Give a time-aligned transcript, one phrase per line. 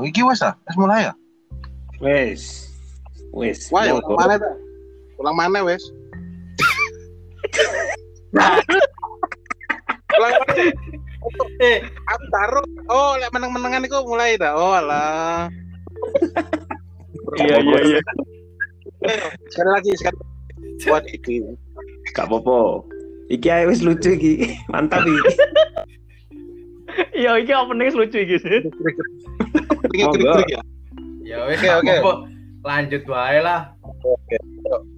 [0.00, 1.14] Tuh, iki wes ah, wes mulai ya.
[2.00, 2.72] Wes.
[3.36, 3.68] Wes.
[3.68, 4.50] Wah, ya, ulang mana ta?
[5.20, 5.84] Ulang mana wes?
[10.16, 10.64] ulang mana?
[11.60, 12.64] Eh, Aku taruh.
[12.88, 14.56] Oh, lek meneng-menengan iku mulai dah.
[14.56, 15.52] Oh, alah.
[17.36, 18.00] Iya, iya, iya.
[19.52, 20.16] Sekali lagi, sekali.
[20.88, 21.44] Buat iki.
[22.16, 22.88] Gak apa-apa.
[23.28, 24.56] Iki ae wis lucu iki.
[24.72, 25.28] Mantap iki.
[27.12, 28.64] Iya, iki opening lucu iki sih.
[29.90, 30.14] Iki Monggo.
[30.14, 30.62] krik-krik ya.
[31.26, 31.94] ya Oke, oke.
[32.62, 33.74] Lanjut wae lah.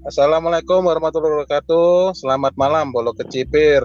[0.04, 2.12] Assalamualaikum warahmatullahi wabarakatuh.
[2.12, 3.80] Selamat malam, Bolo Kecipir.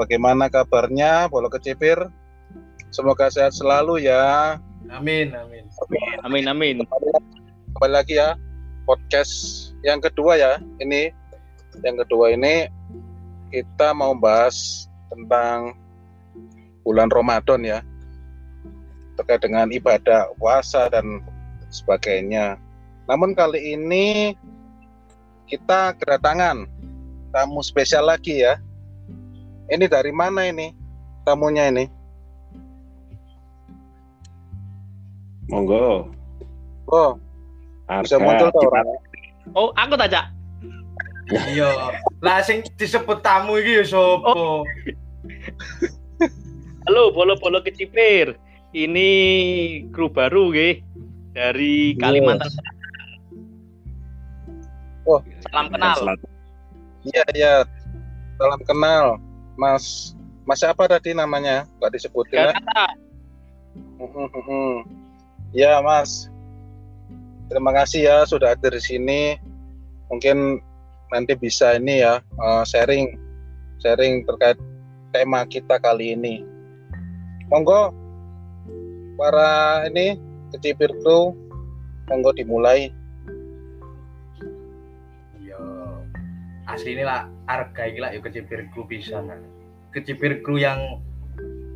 [0.00, 2.00] Bagaimana kabarnya, Bolo Kecipir?
[2.88, 4.56] Semoga sehat selalu ya.
[4.88, 5.68] Amin, amin.
[6.24, 6.76] Amin amin.
[7.76, 8.32] Kembali lagi ya,
[8.88, 9.32] podcast
[9.84, 10.52] yang kedua ya.
[10.80, 11.12] Ini
[11.84, 12.64] yang kedua ini
[13.52, 15.76] kita mau bahas tentang
[16.80, 17.84] bulan Ramadan ya.
[19.22, 21.22] Terkait dengan ibadah puasa dan
[21.70, 22.58] sebagainya.
[23.06, 24.34] Namun kali ini
[25.46, 26.66] kita kedatangan
[27.30, 28.58] tamu spesial lagi ya.
[29.70, 30.74] Ini dari mana ini
[31.22, 31.86] tamunya ini?
[35.46, 36.10] Monggo.
[36.90, 37.14] Oh,
[38.02, 38.86] bisa Arga, muncul tuh kita- orang.
[39.54, 40.26] Oh, aku tak Cak.
[41.46, 41.70] Iya.
[42.18, 44.66] Lah sing disebut tamu iki ya sopo?
[46.90, 48.34] Halo, bolo-bolo kecipir.
[48.72, 49.08] Ini
[49.92, 50.80] kru baru nggih
[51.36, 52.80] dari Kalimantan Selatan.
[55.04, 55.20] Oh.
[55.50, 55.96] salam kenal.
[57.04, 57.54] Iya, iya.
[58.38, 59.18] Salam kenal,
[59.60, 60.16] Mas.
[60.48, 61.68] Mas siapa tadi namanya?
[61.82, 62.54] Gak disebutin ya?
[65.52, 66.32] Ya, Mas.
[67.52, 69.22] Terima kasih ya sudah hadir di sini.
[70.08, 70.64] Mungkin
[71.12, 73.20] nanti bisa ini ya eh, sharing
[73.84, 74.56] sharing terkait
[75.12, 76.40] tema kita kali ini.
[77.52, 77.92] Monggo
[79.22, 80.18] para ini
[80.50, 81.30] kecipir kru
[82.10, 82.90] monggo dimulai.
[85.38, 85.62] Iya.
[86.66, 89.30] Asli ini lah harga iki lah ya kecipir kru pisan.
[89.94, 90.98] Kecipir kru yang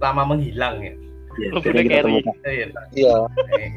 [0.03, 0.95] lama menghilang ya.
[1.39, 2.35] Iya, temukan.
[2.43, 2.67] Iya.
[2.91, 3.17] Iya.
[3.55, 3.71] Eh,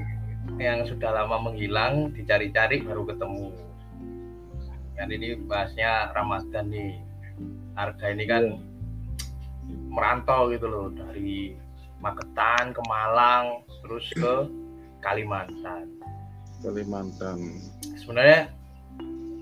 [0.58, 3.54] yang sudah lama menghilang dicari-cari baru ketemu.
[4.98, 6.98] Kan ini bahasnya Ramadan nih.
[7.78, 8.44] Harga ini kan
[9.94, 11.56] merantau gitu loh dari
[12.00, 14.34] Magetan ke Malang terus ke
[15.00, 15.88] Kalimantan.
[16.60, 17.40] Kalimantan.
[17.96, 18.52] Sebenarnya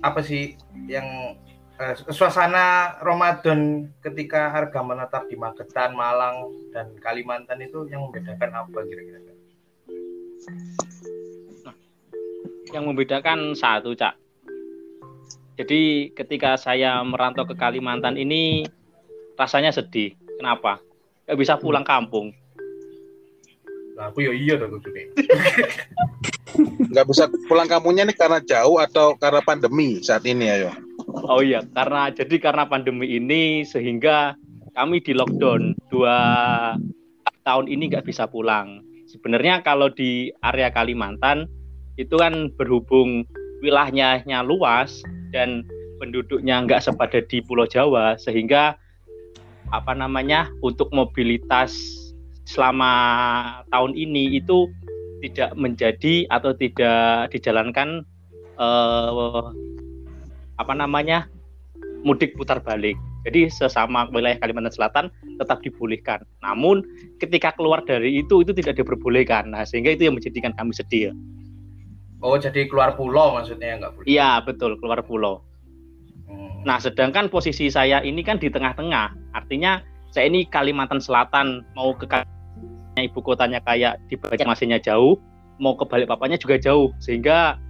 [0.06, 0.54] apa sih
[0.86, 1.38] yang
[1.82, 8.80] eh, suasana Ramadan ketika harga menetap di Magetan, Malang dan Kalimantan itu yang membedakan apa
[8.86, 9.20] kira-kira?
[12.76, 14.20] Yang membedakan satu, Cak.
[15.58, 18.62] Jadi ketika saya merantau ke Kalimantan ini
[19.34, 20.14] rasanya sedih.
[20.38, 20.78] Kenapa?
[21.26, 22.30] Gak bisa pulang kampung.
[23.98, 24.94] Lah aku ya iya tuh kudu
[26.94, 30.72] Nggak bisa pulang kampungnya nih karena jauh atau karena pandemi saat ini ayo.
[31.26, 34.38] Oh iya, karena jadi karena pandemi ini sehingga
[34.78, 36.16] kami di lockdown dua
[37.42, 38.86] tahun ini nggak bisa pulang.
[39.10, 41.50] Sebenarnya kalau di area Kalimantan
[41.98, 43.26] itu kan berhubung
[43.66, 45.02] wilayahnya luas
[45.34, 45.66] dan
[45.98, 48.78] penduduknya nggak sepadat di Pulau Jawa sehingga
[49.74, 51.74] apa namanya untuk mobilitas
[52.48, 52.92] selama
[53.76, 54.72] tahun ini itu
[55.20, 58.08] tidak menjadi atau tidak dijalankan
[58.56, 59.44] eh,
[60.58, 61.28] apa namanya
[62.08, 62.96] mudik putar balik.
[63.28, 66.24] Jadi sesama wilayah Kalimantan Selatan tetap dibolehkan.
[66.40, 66.80] Namun
[67.20, 69.52] ketika keluar dari itu itu tidak diperbolehkan.
[69.52, 71.12] Nah sehingga itu yang menjadikan kami sedih.
[72.24, 74.08] Oh jadi keluar pulau maksudnya nggak boleh?
[74.08, 75.44] Iya betul keluar pulau.
[76.32, 76.64] Hmm.
[76.64, 79.36] Nah sedangkan posisi saya ini kan di tengah-tengah.
[79.36, 79.84] Artinya
[80.16, 82.37] saya ini Kalimantan Selatan mau ke Kal-
[83.06, 85.22] ibu kotanya kayak di Banjarmasinnya jauh,
[85.62, 86.90] mau ke Balikpapannya juga jauh.
[86.98, 87.62] Sehingga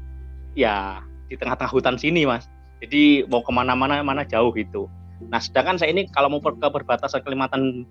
[0.55, 2.47] ya di tengah-tengah hutan sini mas.
[2.79, 4.87] Jadi mau ke mana-mana mana jauh gitu.
[5.27, 7.83] Nah sedangkan saya ini kalau mau ke perbatasan Kalimantan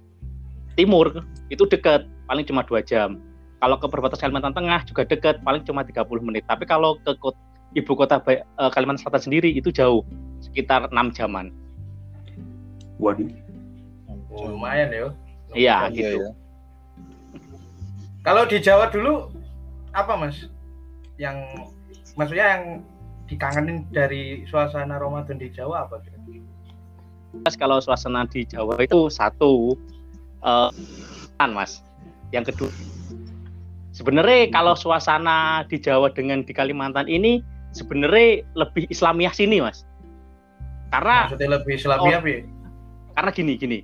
[0.77, 3.17] Timur itu dekat, paling cuma dua jam.
[3.59, 6.45] Kalau ke perbatasan Kalimantan Tengah juga dekat, paling cuma 30 menit.
[6.45, 7.41] Tapi kalau ke kot-
[7.73, 8.45] ibu kota eh,
[8.77, 10.05] Kalimantan Selatan sendiri itu jauh,
[10.45, 11.49] sekitar 6 jaman.
[13.01, 13.29] Waduh.
[14.37, 15.09] Oh, lumayan ya.
[15.57, 16.19] Iya, Iya, gitu.
[16.21, 16.31] iya.
[18.27, 19.31] Kalau di Jawa dulu
[19.95, 20.51] apa mas?
[21.15, 21.47] Yang
[22.19, 22.65] maksudnya yang
[23.31, 26.43] dikangenin dari suasana Ramadan di Jawa apa kira-kira?
[27.47, 29.79] Mas, kalau suasana di Jawa itu satu
[30.43, 30.71] eh,
[31.39, 31.87] kan mas.
[32.35, 32.73] Yang kedua
[33.95, 37.41] sebenarnya kalau suasana di Jawa dengan di Kalimantan ini
[37.71, 39.87] sebenarnya lebih Islamiah sini mas.
[40.91, 42.11] Karena Maksudnya lebih Islami Oh.
[42.11, 42.21] ya?
[43.15, 43.79] karena gini gini.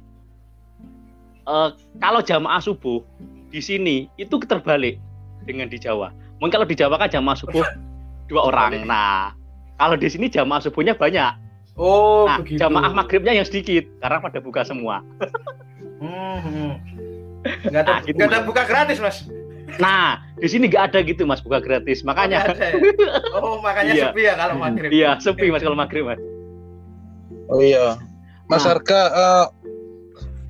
[1.47, 1.71] Eh,
[2.03, 3.07] kalau jamaah subuh
[3.53, 4.97] di sini itu terbalik.
[5.43, 6.15] dengan di Jawa.
[6.39, 7.67] Mungkin kalau di Jawa kan jamaah subuh
[8.31, 8.87] dua orang.
[8.87, 9.35] Nah,
[9.75, 11.35] kalau di sini jamaah subuhnya banyak.
[11.75, 12.63] Oh, Nah, begitu.
[12.63, 15.03] jamaah maghribnya yang sedikit karena pada buka semua.
[15.99, 16.79] Hmm.
[17.43, 19.27] Nggak ada, Nah, gitu, ada buka gratis, Mas.
[19.79, 22.05] Nah, di sini nggak ada gitu mas buka gratis.
[22.05, 22.79] Makanya ada ya?
[23.35, 24.05] Oh, makanya Iya.
[24.07, 24.91] sepi ya kalau maghrib.
[24.93, 26.21] iya sepi mas kalau maghrib mas.
[27.49, 27.99] Oh iya.
[28.47, 28.77] Mas Nah.
[28.77, 29.47] Harga eh,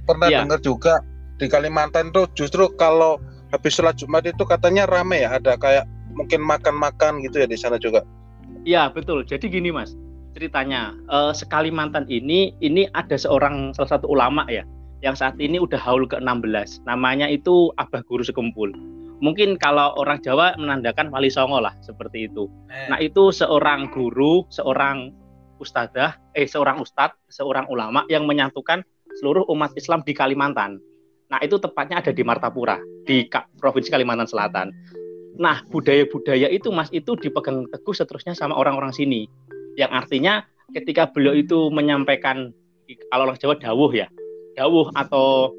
[0.05, 0.39] pernah Iya.
[0.43, 1.01] dengar juga
[1.43, 3.19] di Kalimantan tuh justru kalau
[3.51, 7.83] habis sholat Jumat itu katanya rame ya, ada kayak mungkin makan-makan gitu ya di sana
[7.83, 8.07] juga.
[8.63, 9.27] Iya betul.
[9.27, 9.99] Jadi gini mas,
[10.39, 14.63] ceritanya eh, sekali mantan ini ini ada seorang salah satu ulama ya
[15.03, 18.71] yang saat ini udah haul ke 16 Namanya itu Abah Guru Sekumpul.
[19.19, 22.47] Mungkin kalau orang Jawa menandakan wali songo lah seperti itu.
[22.71, 25.11] Eh, Nah itu seorang guru, seorang
[25.59, 28.83] ustadzah, eh seorang ustadz, seorang ulama yang menyatukan
[29.19, 30.83] seluruh umat Islam di Kalimantan.
[31.33, 32.77] Nah itu tepatnya ada di Martapura,
[33.09, 33.25] di
[33.57, 34.69] provinsi Kalimantan Selatan.
[35.41, 39.25] Nah budaya-budaya itu mas itu dipegang teguh seterusnya sama orang-orang sini.
[39.81, 40.45] Yang artinya
[40.77, 42.53] ketika beliau itu menyampaikan
[43.09, 44.13] kalau orang Jawa dawuh ya,
[44.61, 45.57] dawuh atau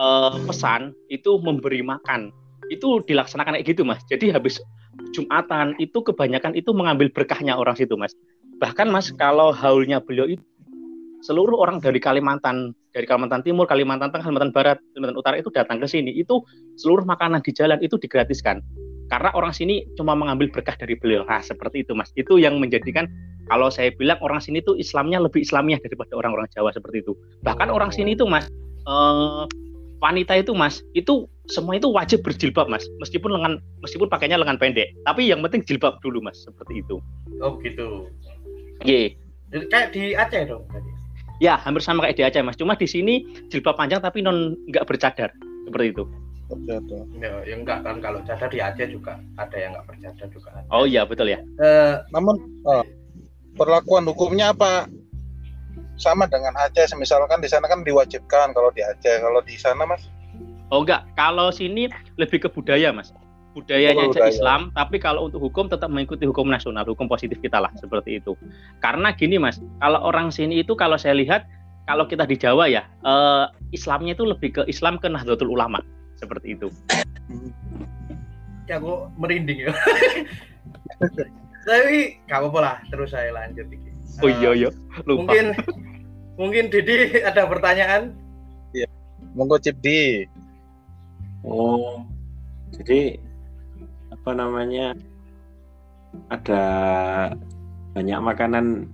[0.00, 2.32] eh, pesan itu memberi makan
[2.72, 4.00] itu dilaksanakan kayak gitu mas.
[4.08, 4.56] Jadi habis
[5.10, 8.16] Jumatan itu kebanyakan itu mengambil berkahnya orang situ mas.
[8.56, 10.44] Bahkan mas kalau haulnya beliau itu
[11.20, 15.78] seluruh orang dari Kalimantan, dari Kalimantan Timur, Kalimantan Tengah, Kalimantan Barat, Kalimantan Utara itu datang
[15.78, 16.10] ke sini.
[16.14, 16.42] Itu
[16.78, 18.62] seluruh makanan di jalan itu digratiskan.
[19.10, 21.26] Karena orang sini cuma mengambil berkah dari beliau.
[21.26, 22.14] Nah, seperti itu mas.
[22.14, 23.10] Itu yang menjadikan
[23.50, 27.18] kalau saya bilang orang sini tuh Islamnya lebih Islamiah daripada orang-orang Jawa seperti itu.
[27.42, 28.46] Bahkan orang sini itu mas
[28.86, 29.44] eh,
[30.00, 34.96] wanita itu mas itu semua itu wajib berjilbab mas meskipun lengan meskipun pakainya lengan pendek
[35.04, 36.96] tapi yang penting jilbab dulu mas seperti itu
[37.40, 38.04] Oh, begitu.
[38.84, 39.16] Ye.
[39.48, 40.99] Jadi Kayak di Aceh dong tadi.
[41.40, 42.54] Ya hampir sama kayak di Aceh mas.
[42.60, 45.32] Cuma di sini jilbab panjang tapi non nggak bercadar.
[45.66, 46.04] Seperti itu.
[47.22, 50.66] Ya, ya enggak kan kalau cadar di Aceh juga ada yang enggak bercadar juga ada.
[50.70, 51.38] oh iya betul ya.
[51.62, 52.84] Eh, Namun eh,
[53.54, 54.86] perlakuan hukumnya apa?
[56.00, 60.04] Sama dengan Aceh, misalkan di sana kan diwajibkan kalau di Aceh, kalau di sana mas?
[60.70, 63.10] oh enggak kalau sini lebih ke budaya mas
[63.50, 64.30] budayanya aja budaya.
[64.30, 68.38] Islam tapi kalau untuk hukum tetap mengikuti hukum nasional hukum positif kita lah seperti itu
[68.78, 71.46] karena gini mas kalau orang sini itu kalau saya lihat
[71.90, 73.44] kalau kita di Jawa ya eh,
[73.74, 75.82] Islamnya itu lebih ke Islam ke Nahdlatul Ulama
[76.14, 76.70] seperti itu
[78.70, 79.74] ya kok merinding ya.
[81.60, 83.90] Tapi gak apa-apa lah, terus saya lanjut iki.
[84.22, 84.70] oh Eh, iya iya
[85.06, 85.44] lupa Mungkin
[86.40, 88.14] mungkin Didi ada pertanyaan?
[89.36, 90.26] Monggo Cipdi.
[91.46, 92.02] Oh,
[92.74, 93.22] jadi
[94.20, 94.92] apa namanya?
[96.28, 96.62] Ada
[97.92, 98.90] banyak makanan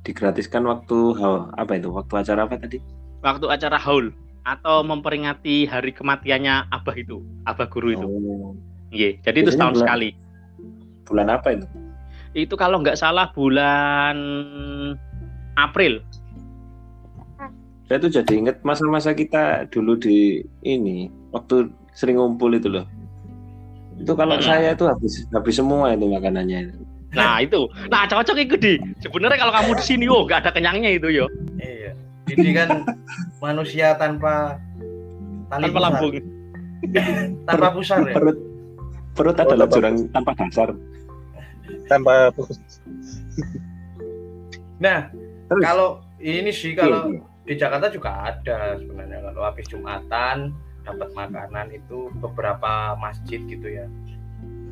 [0.00, 1.90] digratiskan waktu hal apa itu?
[1.90, 2.80] Waktu acara apa tadi?
[3.20, 4.16] waktu acara haul
[4.48, 8.56] atau memperingati hari kematiannya Abah itu Abah Guru itu Oh,
[8.88, 10.08] Iya, jadi itu setahun bulan- sekali
[11.04, 11.66] bulan apa itu?
[12.32, 14.16] itu kalau nggak salah bulan
[15.54, 16.00] April
[17.84, 22.88] Saya tuh jadi inget masa-masa kita dulu di ini waktu sering ngumpul itu loh.
[24.00, 24.42] Itu kalau Hmm.
[24.42, 26.72] saya itu habis habis semua itu makanannya.
[27.10, 30.94] nah itu nah cocok itu di sebenarnya kalau kamu di sini oh nggak ada kenyangnya
[30.94, 31.26] itu yo
[31.56, 31.90] Iya.
[32.24, 32.86] Didi kan
[33.44, 34.62] manusia tanpa
[35.48, 35.82] tali tanpa pusar.
[35.84, 36.12] lambung
[37.50, 38.14] Tanpa pusar ya.
[38.14, 38.38] Perut
[39.12, 40.68] perut Oh, adalah tanpa- jurang tanpa dasar.
[41.86, 42.12] Tanpa
[44.80, 45.12] Nah,
[45.44, 45.62] Terus?
[45.62, 51.66] kalau ini sih kalau Iya, di Jakarta juga ada sebenarnya kalau habis Jumatan dapat makanan
[51.70, 53.86] itu beberapa masjid gitu ya.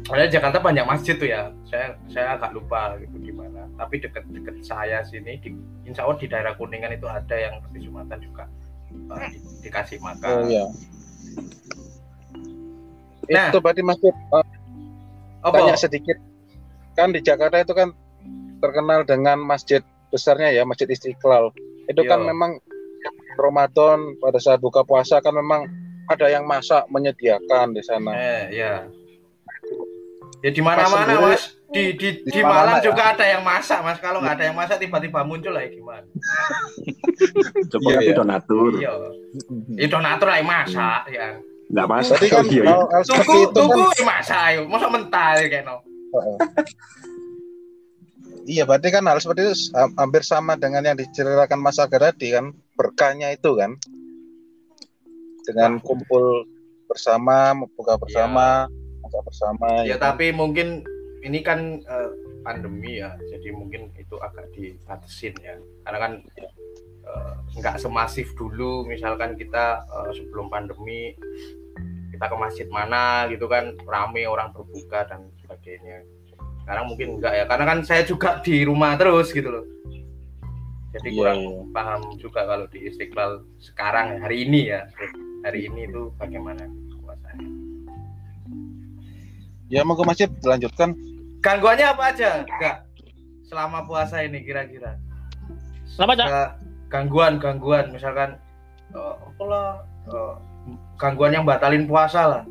[0.08, 1.52] Ada Jakarta banyak masjid tuh ya.
[1.68, 3.68] Saya saya agak lupa gitu di mana.
[3.76, 5.52] Tapi deket-deket saya sini di
[5.84, 8.48] Insya Allah di daerah Kuningan itu ada yang habis Jumatan juga
[8.88, 10.32] eh, di- dikasih makan.
[10.32, 10.64] Oh iya.
[13.28, 13.52] Nah.
[13.52, 14.46] Itu berarti eh,
[15.44, 15.54] Apa?
[15.60, 16.16] tanya sedikit.
[16.96, 17.92] Kan di Jakarta itu kan
[18.58, 21.52] terkenal dengan masjid besarnya ya, Masjid Istiqlal.
[21.86, 22.32] Itu kan Iya.
[22.32, 22.50] memang
[23.38, 25.68] Ramadan pada saat buka puasa kan memang
[26.08, 28.10] ada yang masak menyediakan di sana.
[28.12, 28.74] Eh, ya.
[30.38, 32.86] Ya di mana-mana mas, di di di di Malang ya?
[32.86, 33.98] juga ada yang masak mas.
[33.98, 36.06] Kalau nggak ada yang masak tiba-tiba muncul lah ya gimana?
[37.74, 38.16] Coba Iya, nanti iya.
[38.16, 38.70] donatur.
[38.78, 38.92] Iya,
[39.76, 41.26] itu natur lah yang masak ya.
[41.68, 42.14] Enggak masak.
[42.16, 42.98] Berarti kan Oh, iya, iya.
[43.02, 45.76] Tuku itu kan masak ayo, masa mentah ya kayak no.
[46.14, 46.36] Heeh.
[48.48, 52.32] Iya, berarti kan hal seperti itu ha- hampir sama dengan yang diceritakan Mas Aga tadi
[52.32, 52.48] kan,
[52.78, 53.76] berkahnya itu kan.
[55.48, 56.44] Dengan kumpul
[56.88, 58.68] bersama, buka bersama,
[59.04, 59.68] masak bersama.
[59.88, 60.12] Ya kan.
[60.12, 60.84] tapi mungkin
[61.24, 62.10] ini kan eh,
[62.44, 65.56] pandemi ya, jadi mungkin itu agak dibatasin ya.
[65.84, 66.12] Karena kan
[67.56, 71.16] nggak semasif dulu, misalkan kita eh, sebelum pandemi
[72.18, 76.02] kita ke masjid mana gitu kan rame orang berbuka dan sebagainya
[76.66, 79.64] sekarang mungkin enggak ya karena kan saya juga di rumah terus gitu loh
[80.90, 81.62] jadi Iya, kurang iya.
[81.70, 84.80] paham juga kalau di istiqlal sekarang hari ini ya
[85.42, 86.64] hari ini itu bagaimana
[86.98, 87.48] puasanya
[89.68, 90.96] Ya mau ke masjid dilanjutkan.
[91.38, 92.76] gangguannya apa aja enggak
[93.44, 94.98] selama puasa ini kira-kira
[95.88, 96.26] Cak?
[96.26, 96.56] Ada
[96.88, 98.34] gangguan gangguan misalkan
[98.90, 100.34] eh, apalah eh,
[100.96, 102.42] gangguan yang batalin puasa lah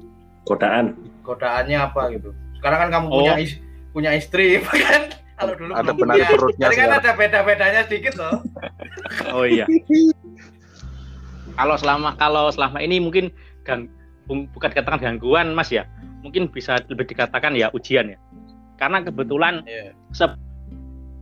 [0.43, 0.95] Godaan.
[1.19, 3.15] godaannya apa gitu sekarang kan kamu Oh.
[3.19, 3.59] punya is-
[3.91, 6.27] punya istri kan kalau dulu Ada benar punya.
[6.27, 8.41] perutnya kan ada beda-bedanya sedikit loh
[9.31, 9.63] Oh iya.
[11.53, 13.29] kalau selama kalau selama ini mungkin
[13.61, 13.89] gang,
[14.25, 15.85] bu- bukan dikatakan gangguan Mas ya.
[16.21, 18.17] Mungkin bisa lebih dikatakan ya ujian ya.
[18.77, 19.93] Karena kebetulan Iya.
[20.11, 20.37] se-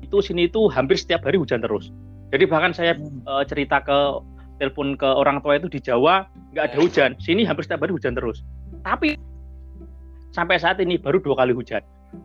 [0.02, 1.92] itu sini itu hampir setiap hari hujan terus.
[2.32, 3.98] Jadi bahkan saya eh, cerita ke
[4.58, 7.12] telepon ke orang tua itu di Jawa nggak ada hujan.
[7.18, 8.44] Sini hampir setiap hari hujan terus.
[8.82, 9.16] Tapi
[10.32, 11.80] sampai saat ini baru dua kali hujan.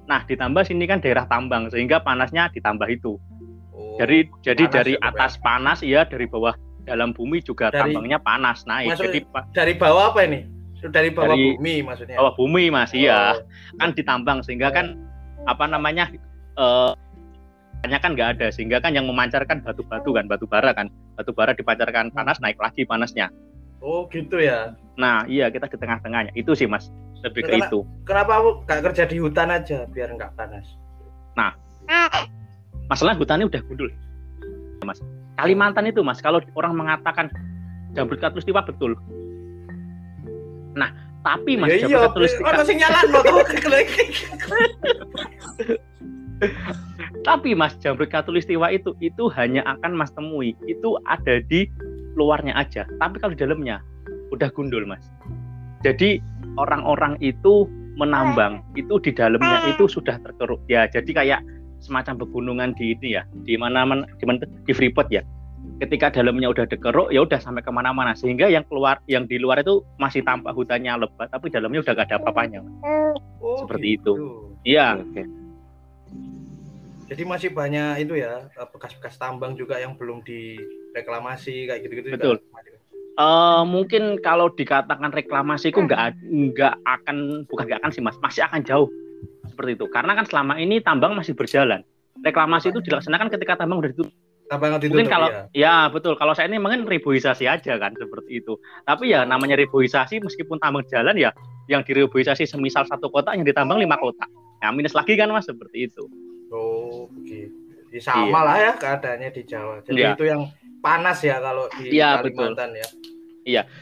[0.07, 3.17] Nah ditambah sini kan daerah tambang sehingga panasnya ditambah itu.
[3.71, 6.53] Oh, Jadi jadi dari ya, Bang, atas panas ya dari bawah
[6.85, 8.67] dalam bumi juga Dari- tambangnya panas.
[8.67, 8.93] Naik.
[8.93, 10.41] Maksudnya- Jadi dari bawah apa ini?
[10.81, 12.17] Dari bawah Dari bumi maksudnya?
[12.17, 13.37] bawah bumi Mas iya.
[13.37, 13.45] Oh,
[13.77, 14.97] kan ditambang sehingga kan
[15.45, 16.09] apa namanya
[16.57, 16.93] eh
[17.81, 20.89] hanya kan nggak ada sehingga kan yang memancarkan batu-batu kan batu bara kan.
[21.17, 23.29] Batu bara dipancarkan panas naik lagi panasnya.
[23.81, 24.77] oh gitu ya?
[25.01, 26.37] Nah iya kita di tengah-tengahnya.
[26.37, 27.81] Itu sih Mas lebih ke itu.
[28.09, 30.81] kenapa aku gak kerja di hutan aja biar nggak panas
[32.91, 33.91] Masalah hutannya udah gundul
[34.83, 34.99] Mas.
[35.39, 37.31] Kalimantan itu Mas kalau orang mengatakan
[37.95, 38.99] jambrut katulistiwa betul.
[40.75, 40.91] Nah
[41.23, 43.07] tapi Mas ya jambrut iya katulistiwa nyalan
[47.29, 51.71] Tapi Mas jambrut katulistiwa itu itu hanya akan Mas temui itu ada di
[52.19, 52.83] luarnya aja.
[52.99, 53.79] Tapi kalau di dalamnya
[54.35, 55.07] udah gundul Mas.
[55.87, 56.19] Jadi
[56.61, 57.65] orang-orang itu
[57.97, 60.89] menambang itu di dalamnya itu sudah terkeruk ya.
[60.89, 61.41] Jadi kayak
[61.81, 65.25] semacam pegunungan di ini ya di mana mana di, mana- di Freeport ya.
[65.81, 69.65] Ketika dalamnya udah dikeruk ya udah sampai ke mana-mana sehingga yang keluar yang di luar
[69.65, 72.61] itu masih tampak hutannya lebat tapi dalamnya udah gak ada apa-apanya.
[73.41, 74.13] Oh, Seperti gitu.
[74.65, 75.01] Iya.
[75.01, 75.25] Oke.
[77.11, 82.39] jadi masih banyak itu ya bekas-bekas tambang juga yang belum direklamasi kayak gitu-gitu juga.
[83.19, 88.47] Eh mungkin kalau dikatakan reklamasi itu nggak nggak akan bukan nggak akan sih mas masih
[88.47, 88.89] akan jauh
[89.51, 91.85] seperti itu karena kan selama ini tambang masih berjalan
[92.25, 94.15] reklamasi itu dilaksanakan ketika tambang udah ditutup
[94.49, 95.43] tambang ditutup mungkin kalau ya.
[95.53, 98.57] ya betul kalau saya ini mungkin reboisasi aja kan seperti itu
[98.89, 101.35] tapi ya namanya reboisasi meskipun tambang jalan ya
[101.69, 104.25] yang direboisasi semisal satu kota yang ditambang lima kota
[104.65, 106.09] ya minus lagi kan mas seperti itu
[106.51, 107.55] Oh, begitu.
[107.91, 109.83] Ya, sama lah ya keadaannya di Jawa.
[109.83, 110.15] Jadi Iya.
[110.15, 110.47] itu yang
[110.81, 112.53] panas ya kalau di Iya, betul.
[112.57, 112.89] Kalimantan ya.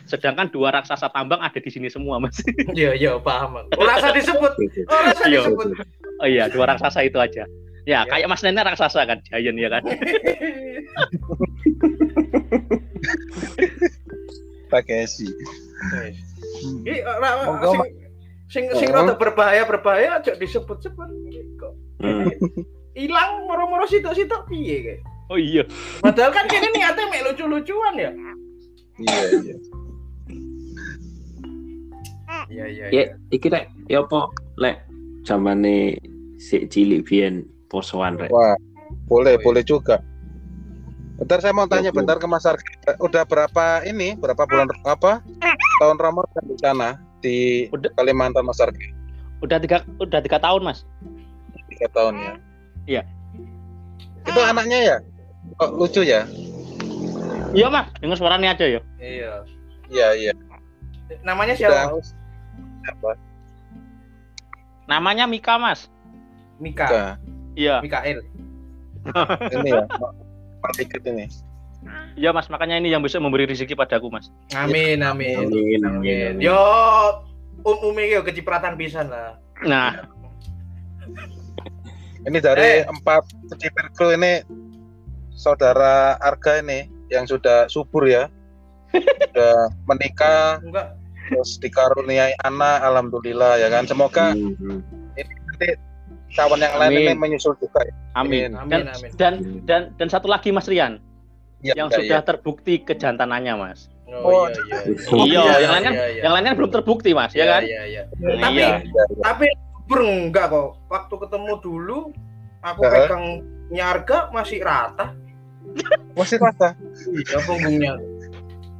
[0.04, 2.38] sedangkan dua raksasa tambang ada di sini semua mas
[2.78, 3.62] Iya, iya, paham.
[3.70, 4.52] Oh, rasa disebut.
[4.86, 5.44] Oh, rasa Iya.
[5.44, 5.66] disebut.
[6.18, 7.44] oh iya dua raksasa itu aja
[7.84, 8.02] Ya.
[8.04, 9.82] ya kayak mas nenek raksasa kan giant ya kan
[14.68, 15.24] Pakai si.
[16.60, 17.82] Ini ra- Monggo, sing
[18.48, 19.00] sing sing Oh.
[19.00, 21.08] rada berbahaya berbahaya aja disebut-sebut
[21.56, 21.72] kok.
[22.00, 22.28] Hmm.
[22.92, 25.00] Hilang moro-moro sitok-sitok piye kayak.
[25.28, 25.62] Oh iya
[26.00, 28.10] Padahal kan kini niatnya mek lucu-lucuan ya.
[28.98, 29.56] Iya iya.
[32.48, 34.80] Iya, iya, Ya, iki rek, ya apa lek
[35.24, 36.00] zamane
[36.40, 38.32] si cilik biyen posoan rek.
[38.32, 38.56] Wah,
[39.04, 39.44] boleh Oh, iya.
[39.44, 40.00] boleh juga.
[41.18, 41.98] Bentar saya mau tanya Oke.
[41.98, 42.62] bentar ke Mas Arga.
[43.02, 44.14] Udah berapa ini?
[44.14, 45.18] Berapa bulan apa?
[45.76, 47.90] Tahun Ramadan di sana di Udah.
[47.94, 48.80] Kalimantan Mas Arga?
[49.38, 50.82] udah tiga udah tiga tahun mas
[51.70, 52.32] Tiga tahun ya.
[52.90, 53.02] Iya.
[54.26, 54.96] Itu anaknya ya?
[55.58, 56.22] Kok lucu ya?
[57.50, 59.32] iya mas dengar suaranya aja ya Iya.
[59.88, 60.32] Iya iya.
[61.22, 61.88] Namanya Udah.
[61.88, 61.96] siapa?
[62.84, 63.10] Siapa?
[64.84, 65.88] namanya Mika mas
[66.56, 66.86] Mika.
[66.86, 67.12] Udah.
[67.54, 68.20] iya Mikael.
[69.54, 69.84] Ini ya.
[70.58, 71.26] Pak Dikit ini.
[72.14, 75.46] iya mas makanya ini yang bisa memberi rezeki padaku mas Amin, amin.
[75.46, 76.26] Amin, amin, Amin.
[76.34, 76.42] amin.
[76.42, 76.58] Yo,
[77.62, 79.38] um umi yo kecipratan pisan lah.
[79.62, 80.04] nah
[82.20, 82.84] Ini dari Eh.
[82.84, 84.42] empat kecipirku ini
[85.38, 88.26] saudara Arga ini yang sudah subur ya.
[88.90, 89.54] sudah
[89.84, 90.96] menikah Enggak.
[91.28, 94.80] terus dikaruniai anak alhamdulillah ya kan semoga Hmm, hmm.
[95.44, 95.68] nanti
[96.30, 97.04] kawan yang lain Amin.
[97.04, 97.92] ini menyusul juga ya.
[98.16, 99.10] amin Amin, dan amin.
[99.14, 100.98] dan dan dan satu lagi mas Rian
[101.58, 102.26] Iya, yang iya, sudah iya.
[102.26, 105.20] terbukti kejantanannya mas Oh, iya, iya.
[105.20, 106.22] Iya, yang lain kan- iya, iya.
[106.24, 108.02] yang lain kan belum terbukti mas Iya, ya kan Iya, iya.
[108.40, 108.68] Tapi iya.
[108.80, 109.20] Iya, iya.
[109.20, 109.46] tapi
[109.84, 110.68] bro, enggak kok.
[110.86, 111.98] Waktu ketemu dulu
[112.60, 113.04] aku Heeh.
[113.04, 113.26] pegang
[113.68, 115.12] nyarga masih rata.
[116.18, 116.74] Masih rata
[117.08, 117.94] Iya, punggungnya.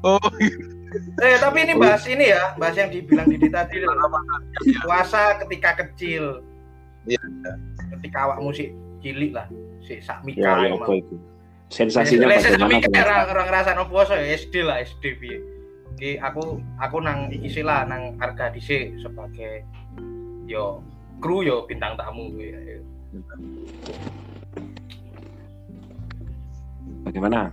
[0.03, 0.19] oh
[1.21, 3.85] Eh tapi ini bahas ini ya, bahas yang dibilang Didi tadi.
[4.81, 6.41] Puasa ketika kecil.
[7.05, 7.21] Iya.
[7.93, 8.73] Ketika awak musik
[9.05, 9.47] cilik lah,
[9.85, 10.41] si sak mika.
[10.41, 11.15] Ya, ya apa itu?
[11.69, 12.81] Sensasinya Lek sak bagaimana?
[12.81, 13.05] mika Bang?
[13.05, 15.39] orang orang ngerasa no puasa ya SD lah SD piye.
[16.01, 19.69] Iki aku aku nang iki nang harga dhisik sebagai
[20.49, 20.81] yo
[21.21, 22.81] kru yo bintang tamu ya.
[27.09, 27.49] Bagaimana?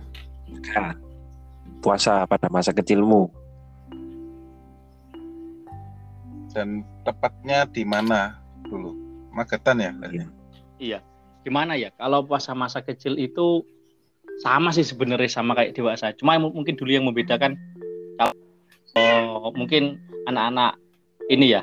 [1.80, 3.32] Puasa pada masa kecilmu.
[6.52, 8.36] Dan tepatnya di mana
[8.68, 8.92] dulu?
[9.32, 9.92] Magetan ya?
[10.12, 10.26] Iya.
[10.76, 10.98] Iya.
[11.40, 11.88] Gimana ya?
[11.96, 13.64] Kalau puasa masa kecil itu
[14.44, 16.12] sama sih sebenarnya sama kayak dewasa.
[16.12, 17.56] Cuma mungkin dulu yang membedakan
[18.20, 18.36] kalau
[19.40, 19.96] oh, mungkin
[20.28, 20.76] anak-anak
[21.32, 21.62] ini ya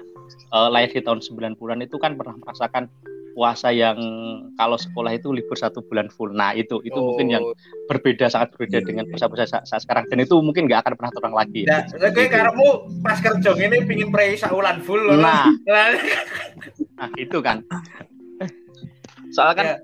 [0.49, 2.89] eh, lahir di tahun 90-an itu kan pernah merasakan
[3.33, 3.97] puasa yang
[4.53, 6.29] kalau sekolah itu libur satu bulan full.
[6.29, 7.57] Nah itu itu mungkin yang Oh.
[7.83, 11.35] berbeda sangat berbeda dengan puasa-puasa saat, saat sekarang dan itu mungkin nggak akan pernah terulang
[11.35, 11.65] lagi.
[11.65, 12.69] Nah, gue karepmu
[13.01, 15.17] pas kerja ini pingin prei saulan full loh.
[15.17, 15.49] Nah,
[16.93, 17.65] Nah, itu kan.
[19.29, 19.77] Soalnya kan Ya.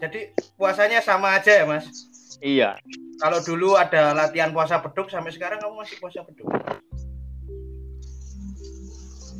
[0.00, 0.20] jadi
[0.54, 1.84] puasanya sama aja ya, Mas.
[2.38, 2.78] iya
[3.18, 6.46] Kalau dulu ada latihan puasa beduk sampai sekarang kamu masih puasa beduk.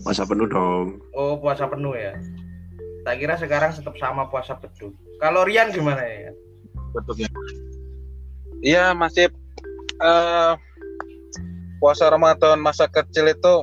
[0.03, 0.99] Masa penuh dong.
[1.13, 2.19] Oh, puasa penuh ya.
[3.07, 4.95] Tak kira sekarang tetap sama puasa beduk.
[5.19, 6.33] Kalau Rian gimana ya?
[6.93, 7.29] bentuknya.
[8.65, 9.31] Iya masih
[10.03, 10.53] eh,
[11.79, 13.55] puasa Ramadan masa kecil itu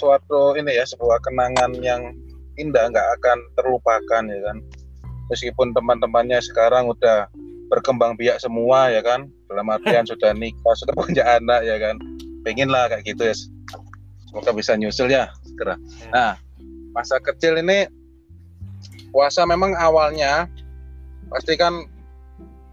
[0.00, 2.16] suatu ini ya sebuah kenangan yang
[2.56, 4.56] indah nggak akan terlupakan ya kan
[5.28, 7.28] meskipun teman-temannya sekarang udah
[7.68, 12.00] berkembang biak semua ya kan dalam artian sudah nikah sudah punya anak ya kan
[12.48, 13.34] pengen lah kayak gitu ya
[14.32, 15.76] semoga bisa nyusul ya segera
[16.10, 16.40] nah
[16.96, 17.86] masa kecil ini
[19.10, 20.46] puasa memang awalnya
[21.30, 21.86] pasti kan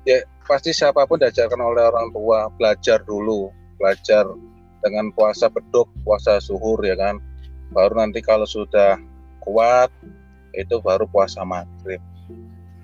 [0.08, 4.26] ya pasti siapa pun diajarkan oleh orang tua belajar dulu belajar
[4.82, 7.20] dengan puasa beduk puasa suhur ya kan.
[7.76, 8.96] Baru nanti kalau sudah
[9.44, 9.92] kuat
[10.56, 12.00] itu baru puasa maghrib.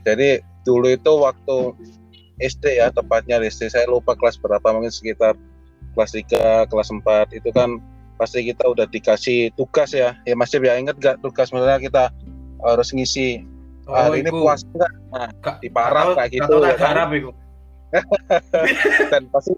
[0.04, 1.58] Jadi dulu itu waktu
[2.44, 5.40] SD ya tepatnya SD saya lupa kelas berapa mungkin sekitar
[5.94, 7.78] kelas 3 kelas 4 itu kan
[8.18, 10.18] pasti kita udah dikasih tugas ya.
[10.28, 11.54] Ya masih ya inget gak tugas?
[11.56, 12.04] Misalnya kita
[12.64, 13.44] harus ngisi.
[13.84, 15.28] Hari ini puasa enggak nah
[15.60, 17.12] di paraf gak kayak gitu ya kan.
[17.12, 17.32] iku.
[19.14, 19.54] dan pasti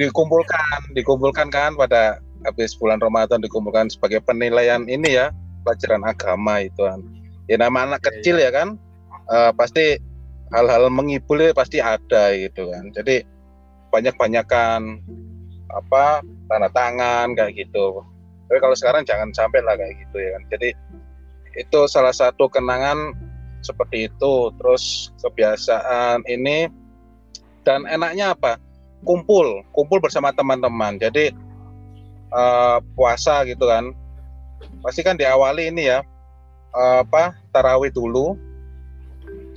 [0.00, 5.34] dikumpulkan dikumpulkan kan pada habis bulan Ramadan dikumpulkan sebagai penilaian ini ya
[5.66, 7.02] pelajaran agama itu kan.
[7.50, 8.78] Ya nama anak Iya, kecil ya kan
[9.28, 9.98] eh, pasti
[10.54, 12.94] hal-hal menghibur ya pasti ada gitu kan.
[12.94, 13.26] Jadi
[13.90, 15.02] banyak-banyakan
[15.74, 18.02] apa tanda tangan kayak gitu.
[18.46, 20.42] Tapi kalau sekarang jangan sampai lah kayak gitu ya kan.
[20.54, 20.68] Jadi
[21.56, 23.16] itu salah satu kenangan
[23.64, 24.52] seperti itu.
[24.60, 26.68] Terus kebiasaan ini
[27.64, 28.60] dan enaknya apa?
[29.02, 31.00] Kumpul kumpul bersama teman-teman.
[31.00, 31.32] Jadi
[32.30, 33.90] eh, puasa gitu kan.
[34.84, 36.04] Pasti kan diawali ini ya
[36.76, 38.36] eh, apa tarawih dulu.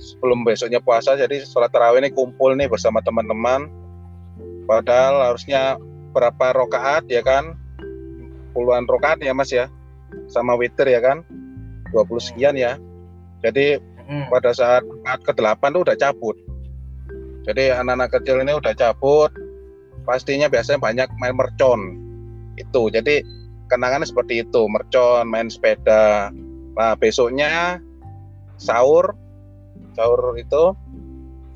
[0.00, 3.68] Sebelum besoknya puasa jadi sholat tarawih ini kumpul nih bersama teman-teman.
[4.64, 5.76] Padahal harusnya
[6.16, 7.52] berapa rokaat ya kan?
[8.56, 9.68] Puluhan rokaat ya mas ya.
[10.26, 11.22] Sama witir ya kan
[11.92, 12.78] 20 sekian ya
[13.40, 14.26] jadi Mm.
[14.26, 16.36] pada saat rakaat ke-8 tuh udah cabut.
[17.46, 19.30] Jadi anak-anak kecil ini udah cabut,
[20.02, 21.94] pastinya biasanya banyak main mercon.
[22.58, 22.90] Itu.
[22.90, 23.22] Jadi
[23.70, 26.34] kenangannya seperti itu, mercon, main sepeda.
[26.74, 27.78] Nah, besoknya
[28.58, 29.14] sahur,
[29.94, 30.74] sahur itu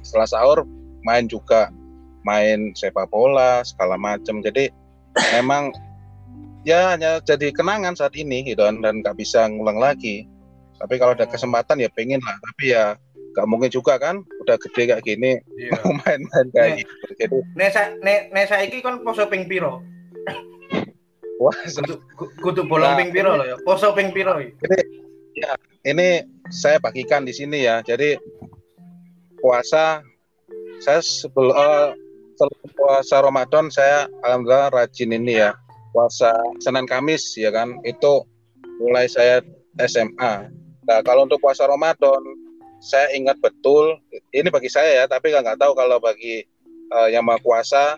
[0.06, 0.58] setelah sahur
[1.02, 1.74] main juga
[2.22, 4.46] main sepak bola segala macam.
[4.46, 4.70] Jadi
[5.34, 5.74] memang
[6.64, 10.24] ya hanya jadi kenangan saat ini gitu kan, dan nggak bisa ngulang lagi
[10.74, 12.96] tapi kalau ada kesempatan ya pengen lah tapi ya
[13.32, 15.70] nggak mungkin juga kan udah gede kayak gini Iya.
[15.78, 19.84] mau main-main kayak gitu jadi Nek sa- nek nek saiki kon poso ping piro?
[21.36, 23.56] wah Kudu ku- kudu bolong Nah, ping piro lho ya.
[23.60, 24.54] Poso ping piro iki?
[25.84, 28.16] ini saya bagikan di sini ya jadi
[29.36, 30.00] puasa
[30.78, 31.90] saya sebelum eh,
[32.34, 35.52] sebelum puasa Ramadan saya alhamdulillah rajin ini ya
[35.94, 38.26] puasa Senin Kamis ya kan itu
[38.82, 39.38] mulai saya
[39.78, 40.50] SMA
[40.84, 42.20] nah kalau untuk puasa Ramadan
[42.82, 43.96] saya ingat betul
[44.34, 46.42] ini bagi saya ya tapi nggak tahu kalau bagi
[46.90, 47.96] eh, yang mau puasa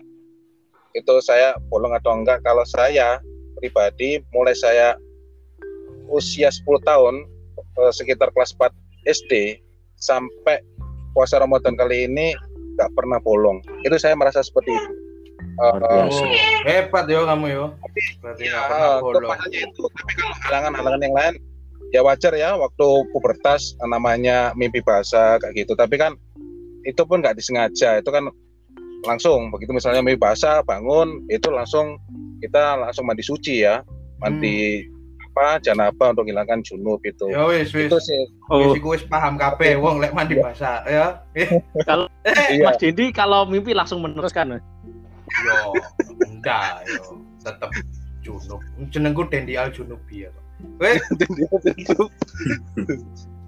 [0.95, 3.19] itu saya bolong atau enggak kalau saya
[3.59, 4.95] pribadi mulai saya
[6.07, 7.25] usia 10 tahun
[7.83, 8.71] eh, sekitar kelas 4
[9.09, 9.59] SD
[9.97, 10.61] sampai
[11.17, 12.37] puasa Ramadan kali ini
[12.77, 13.57] nggak pernah bolong.
[13.81, 15.06] Itu saya merasa seperti itu.
[15.57, 16.21] Eh, Luar biasa.
[16.21, 17.65] Oh, hebat yo kamu yo.
[18.21, 18.61] Berarti ya,
[19.01, 19.83] pernah itu.
[19.89, 21.33] Tapi kalau halangan-halangan yang lain,
[21.89, 22.53] ya wajar ya.
[22.53, 25.73] Waktu pubertas namanya mimpi basah kayak gitu.
[25.73, 26.13] Tapi kan
[26.83, 27.97] itu pun nggak disengaja.
[27.97, 28.29] Itu kan
[29.03, 32.01] langsung begitu misalnya mie basah bangun itu langsung
[32.37, 33.85] kita langsung mandi suci ya
[34.17, 34.81] mandi
[35.31, 37.93] apa janaba untuk hilangkan junub itu Ya wis wis.
[37.93, 41.21] itu sih Oh, Wis wis paham kabeh wong lek mandi basah ya.
[41.37, 41.45] Eh,
[41.85, 42.65] kalau Iya.
[42.65, 44.57] Mas Dendi kalau mimpi langsung meneruskan.
[45.27, 45.59] Yo,
[46.25, 47.19] enggak yo.
[47.41, 47.71] Tetep
[48.21, 48.61] junub.
[48.89, 50.31] Jenengku Dendi Al Junubi ya.
[50.81, 50.97] Weh,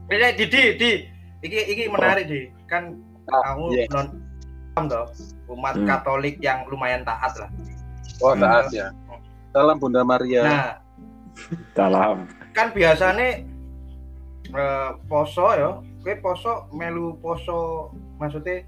[0.10, 0.92] eh, Didi, Di.
[1.40, 2.42] Iki iki menarik, Di.
[2.66, 3.86] Kan Ah, kamu iya.
[3.94, 4.08] non
[4.74, 5.06] Islam toh,
[5.54, 5.86] umat Hmm.
[5.86, 7.50] Katolik yang lumayan taat lah.
[8.20, 8.90] oh taat ya
[9.50, 10.72] salam Bunda Maria Nah,
[11.72, 12.26] Salam.
[12.52, 13.46] kan biasanya
[14.50, 18.66] eh, poso ya, kowe poso melu poso maksudnya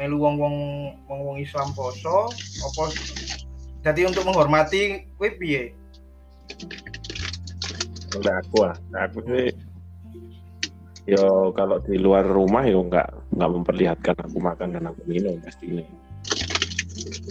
[0.00, 0.56] melu wong-wong
[1.04, 2.32] wong-wong Islam poso
[2.64, 2.84] apa
[3.84, 5.76] jadi untuk menghormati kowe piye?
[8.16, 8.76] Enggak aku lah.
[9.08, 9.52] Aku sih
[11.04, 15.68] yo kalau di luar rumah yo nggak nggak memperlihatkan aku makan dan aku minum pasti
[15.68, 15.84] ini.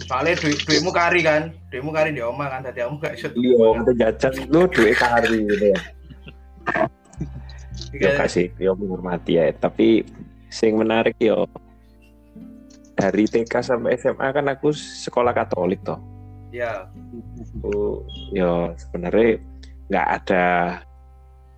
[0.06, 3.30] Soalnya duit duitmu kari kan, duitmu kari di oma kan, tadi kamu gak iso.
[3.30, 5.80] Iya, untuk jajan lu duit kari gitu ya.
[7.94, 9.46] Yo Iya, kasih yo menghormati ya.
[9.54, 10.02] Tapi
[10.50, 11.46] sing menarik yo
[13.00, 15.96] dari TK sampai SMA kan aku sekolah Katolik toh.
[16.52, 16.90] Ya,
[17.40, 18.04] Aku
[18.36, 19.40] yo sebenarnya
[19.88, 20.44] nggak ada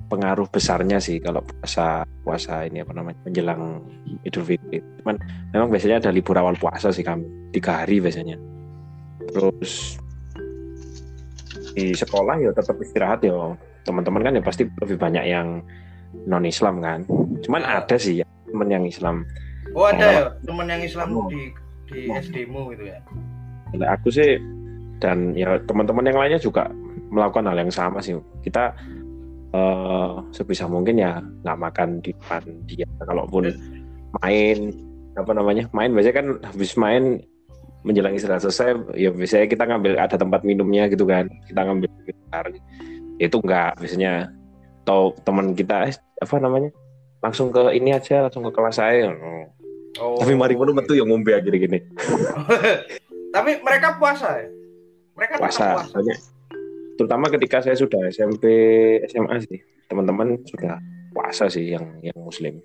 [0.07, 3.83] pengaruh besarnya sih kalau puasa puasa ini apa namanya menjelang
[4.22, 4.78] Idul Fitri.
[5.02, 5.18] Cuman
[5.50, 8.37] memang biasanya ada libur awal puasa sih kami tiga hari biasanya.
[9.33, 9.98] Terus
[11.72, 13.57] di sekolah ya tetap istirahat ya
[13.88, 15.64] teman-teman kan ya pasti lebih banyak yang
[16.28, 17.02] non Islam kan.
[17.42, 19.24] Cuman ada sih ya teman yang Islam.
[19.77, 20.23] Oh ada ya?
[20.45, 21.43] Temen yang Islam di
[21.93, 22.99] di SD-mu gitu ya.
[23.73, 24.41] Kalau aku sih
[25.01, 26.71] dan ya teman-teman yang lainnya juga
[27.13, 28.17] melakukan hal yang sama sih.
[28.45, 28.73] Kita
[29.53, 32.89] eh, sebisa mungkin ya nggak makan di depan dia.
[33.05, 33.53] Kalaupun
[34.23, 34.59] main
[35.17, 35.69] apa namanya?
[35.77, 37.21] Main biasanya kan habis main
[37.83, 41.29] menjelang istirahat selesai ya biasanya kita ngambil ada tempat minumnya gitu kan.
[41.49, 42.47] Kita ngambil gitar
[43.21, 44.33] itu enggak biasanya.
[44.83, 46.71] Atau teman kita eh, apa namanya?
[47.23, 49.15] Langsung ke ini aja langsung ke kelas saya
[49.94, 50.16] Oh.
[50.16, 51.78] tapi mari ngono metu ya ngombe akhirnya gini
[53.31, 54.48] Tapi mereka puasa ya?
[55.12, 56.00] Mereka puasa puasa.
[56.94, 58.44] terutama ketika saya sudah SMP
[59.07, 60.76] SMA sih teman-teman sudah
[61.11, 62.61] puasa sih yang yang muslim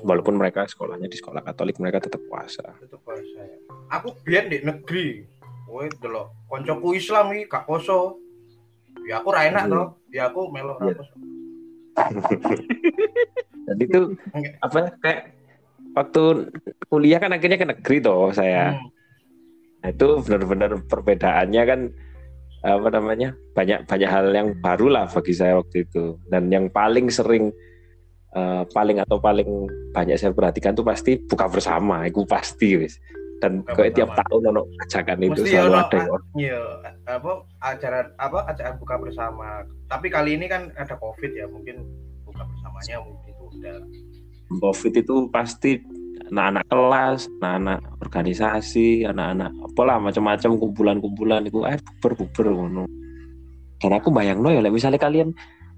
[0.00, 3.56] walaupun mereka sekolahnya di sekolah Katolik mereka tetap puasa Tetap puasa ya.
[3.90, 5.20] Aku biyen di negeri.
[5.66, 8.16] Woi, delok koncoku Islam iki gak poso.
[9.02, 9.72] Ya aku ra enak Hmm.
[9.74, 9.88] toh.
[10.08, 10.94] Ya aku melo ra Iya.
[10.94, 11.14] poso.
[13.62, 14.00] dan itu
[14.58, 15.20] apa kayak
[15.92, 16.22] waktu
[16.88, 18.90] kuliah kan akhirnya ke negeri toh saya Hmm.
[19.82, 21.80] Nah, itu benar-benar perbedaannya kan
[22.62, 27.10] apa namanya banyak banyak hal yang baru lah bagi saya waktu itu dan yang paling
[27.10, 27.50] sering
[28.30, 32.94] eh, paling atau paling banyak saya perhatikan tuh pasti buka bersama itu pasti wis
[33.42, 36.16] dan Buka kayak tiap tahun ono ajakan itu Mesti selalu ada ya.
[36.38, 36.62] Iya,
[37.10, 39.66] apa acara apa acara buka bersama.
[39.90, 41.82] Tapi kali ini kan ada Covid ya, mungkin
[42.22, 43.82] buka bersamanya mungkin udah.
[44.58, 45.80] Covid itu pasti
[46.32, 52.84] anak-anak kelas anak-anak organisasi anak-anak apalah macam-macam kumpulan-kumpulan itu eh buber buber ngono
[53.80, 55.32] dan aku bayang no ya misalnya kalian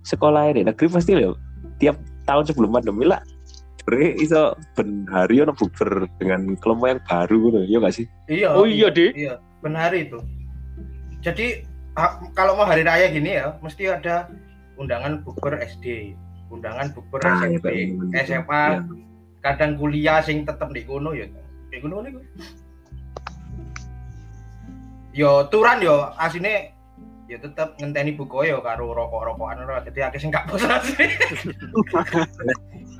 [0.06, 1.34] sekolah di negeri pasti ya
[1.82, 1.96] tiap
[2.28, 3.20] tahun sebelum pandemi lah
[3.84, 8.48] sebenarnya iso ben hari ono buber dengan kelompok yang baru gitu ya gak sih Iya.
[8.56, 9.12] Oh iya, Di.
[9.12, 10.16] Iya, benar itu.
[11.20, 11.68] Jadi
[12.32, 14.32] kalau mau hari raya gini ya, mesti ada
[14.80, 16.16] undangan bukber SD,
[16.48, 18.04] undangan bukber Ah, iya, SMP, kayak gitu.
[18.24, 18.78] SMA, Iya.
[19.40, 21.26] kadang kuliah sing tetep di kono ya.
[21.68, 22.20] Di kono niku.
[25.10, 26.74] Yo turan yo asine
[27.24, 31.06] ya tetep ngenteni buku yo karo rokok-rokokan ora dadi akeh sing gak poso asine.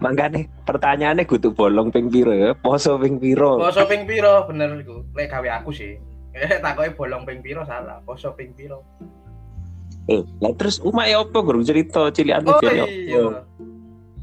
[0.02, 5.02] makanya pertanyaannya kudu bolong ping piro ya poso ping piro Poso ping piro bener iku.
[5.12, 5.98] Lek gawe aku sih.
[6.35, 8.83] Eh takoke bolong ping piro salah, poso ping piro.
[10.04, 13.40] Eh lah terus umak ya apa guru cerita cilian Oh ya iya.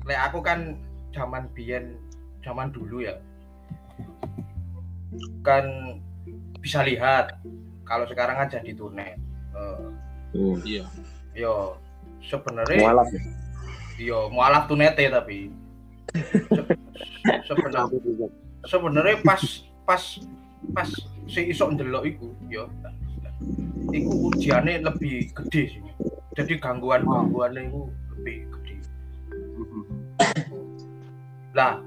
[0.02, 0.78] Lek aku kan
[1.10, 1.97] zaman biyen
[2.41, 3.17] zaman dulu ya.
[5.41, 5.65] Kan
[6.58, 7.38] bisa lihat
[7.82, 9.17] kalau sekarang kan jadi tunet.
[9.52, 9.86] Eh,
[10.32, 10.56] Hmm.
[10.63, 10.88] iya
[11.36, 11.76] yo
[12.24, 13.19] sebenarnya mualaf ya?
[14.00, 15.52] yo mualaf tunete tapi
[16.15, 16.71] se-
[17.45, 17.91] sebenarnya
[18.71, 19.43] sebenarnya pas
[19.84, 20.04] pas
[20.71, 20.88] pas
[21.28, 22.71] si isok ndelok iku yo
[23.92, 25.84] iku ujiannya lebih gede sih.
[26.38, 27.82] Jadi gangguan gangguannya itu
[28.18, 28.76] lebih gede.
[31.58, 31.84] Lah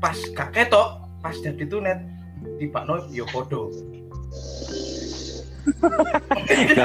[0.00, 2.00] pas gak ketok pas jadi tunet
[2.56, 3.68] tiba no yo podo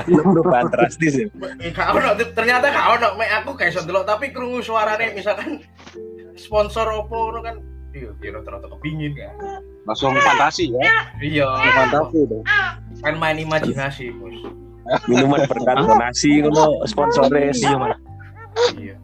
[0.03, 1.27] perubahan drastis ya.
[1.71, 3.15] Gak ono ternyata gak ono.
[3.15, 5.63] Mek aku gak iso ndelok tapi krungu suarane misalkan
[6.35, 7.55] sponsor opo ngono kan
[7.95, 10.81] iya dia rata-rata kepingin kan langsung fantasi ya
[11.17, 11.47] Iya.
[11.71, 12.39] fantasi itu
[12.95, 14.33] Kan main imajinasi, Bos.
[15.05, 17.99] Minuman berkat donasi ngono sponsore sih Mas.
[18.73, 18.95] Iya.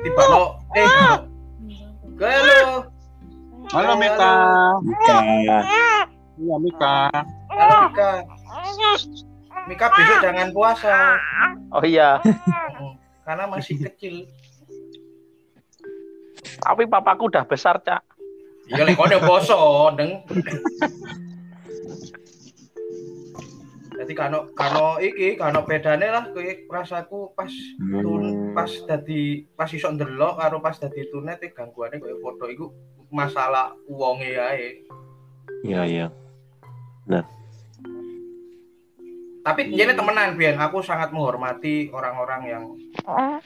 [0.00, 0.88] Tiba lo eh
[2.18, 2.90] Halo.
[3.68, 4.32] halo Mika
[4.80, 5.16] Mika.
[6.34, 6.96] iya Mika
[7.46, 8.10] Halo Mika.
[9.68, 10.96] Mika besok jangan puasa.
[11.68, 12.16] Oh iya,
[13.22, 14.24] Karena masih kecil.
[16.58, 18.00] tapi papaku udah besar, Cak.
[18.68, 20.24] Ya lek kono poso, Deng.
[23.98, 27.50] Jadi kano kano iki kano bedane lah kowe rasaku pas
[27.80, 32.70] tun pas dadi pas iso ndelok karo pas dadi tunet iki gangguane koyo foto iku
[33.10, 34.86] masalah uwonge ae.
[35.66, 36.06] Iya iya.
[39.48, 42.64] Tapi ini temenan Bian, aku sangat menghormati orang-orang yang
[43.08, 43.40] eh,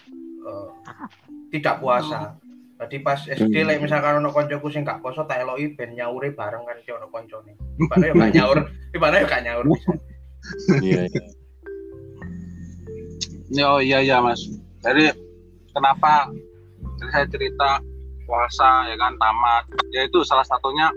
[1.55, 2.35] tidak puasa.
[2.81, 3.69] Jadi pas SD Hmm.
[3.69, 7.53] lek misalkan ono koncoku sing gak poso tak eloki ben nyaure bareng kan ono koncone.
[7.79, 8.59] Di mana ya gak nyaur,
[8.91, 9.93] di mana ya gak nyaur bisa.
[10.83, 11.23] Iya iya.
[13.69, 14.41] oh iya iya mas
[14.83, 15.15] jadi
[15.71, 16.27] kenapa
[16.99, 17.71] jadi saya cerita
[18.27, 20.91] puasa ya kan tamat ya itu salah satunya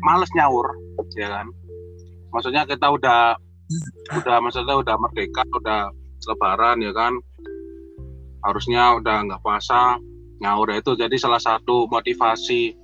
[0.00, 0.72] males nyaur
[1.16, 1.46] ya kan
[2.32, 3.36] maksudnya kita udah
[4.16, 5.92] udah maksudnya udah merdeka udah
[6.28, 7.12] lebaran ya kan
[8.46, 10.00] harusnya udah nggak puasa
[10.38, 12.74] nyaur itu jadi salah satu motivasi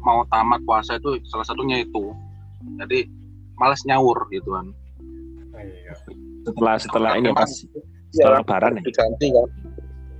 [0.00, 2.12] mau tamat puasa itu salah satunya itu
[2.80, 3.04] jadi
[3.60, 4.66] males nyaur gitu kan
[5.60, 5.92] Iya.
[6.48, 7.68] Setelah setelah ini pas Iya.
[8.16, 8.82] setelah lebaran ya.
[8.88, 9.48] diganti kan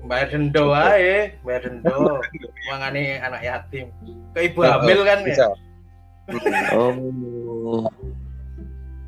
[0.00, 2.18] Bayar dendo ae, bayar dendo.
[2.72, 3.92] Mangane anak yatim.
[4.32, 5.26] Ke ibu hamil kan ya.
[5.28, 5.46] bisa
[6.72, 7.84] Oh.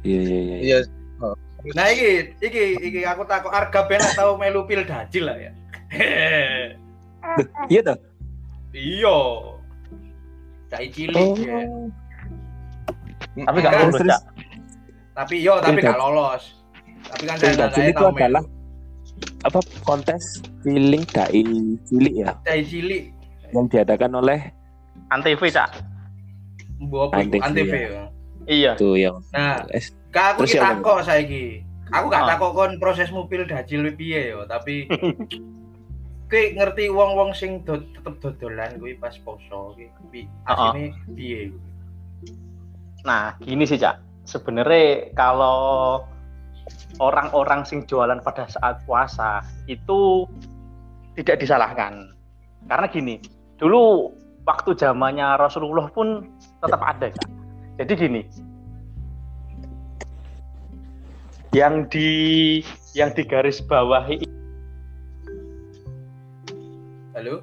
[0.05, 0.57] Iya iya iya.
[0.61, 0.79] iya
[1.72, 5.53] Nah iki iki iki aku takut harga ben tau melu pil dajil lah ya.
[7.68, 7.98] Iya toh?
[8.72, 9.18] Iya.
[10.68, 11.61] Cai cilik ya.
[13.44, 14.08] Tapi gak Terus, lulus.
[14.08, 14.22] Cak.
[15.12, 16.42] Tapi yo tapi Pil gak lolos.
[17.02, 18.44] Tapi kan saya itu adalah
[19.42, 20.22] apa kontes
[20.62, 21.42] feeling dai
[21.87, 23.11] cilik ya cai cilik
[23.50, 24.38] yang diadakan oleh
[25.11, 25.82] Antv, Cak.
[26.80, 27.90] mbok Antv, antv ya.
[27.90, 28.04] ya.
[28.46, 28.72] Iya.
[28.74, 31.44] tuh yang Nah, es Kak aku Terus ki ya, takok saiki.
[31.92, 32.28] Aku gak Ah.
[32.35, 34.88] takok kon prosesmu pil dajil piye yo, tapi
[36.33, 40.73] kowe ngerti wong-wong sing do, tetep dodolan kuwi pas poso kuwi ah.
[40.73, 41.53] asine piye?
[43.05, 44.01] Nah, gini sih, Cak.
[44.25, 46.01] Sebenarnya kalau
[47.03, 50.25] orang-orang sing jualan pada saat puasa itu
[51.21, 52.16] tidak disalahkan.
[52.64, 53.21] Karena gini,
[53.61, 54.14] dulu
[54.49, 56.33] waktu zamannya Rasulullah pun
[56.64, 57.29] tetap ada, Cak.
[57.77, 58.23] Jadi gini,
[61.53, 62.09] yang di
[62.97, 64.41] yang di garis bawahi
[67.22, 67.38] Halo?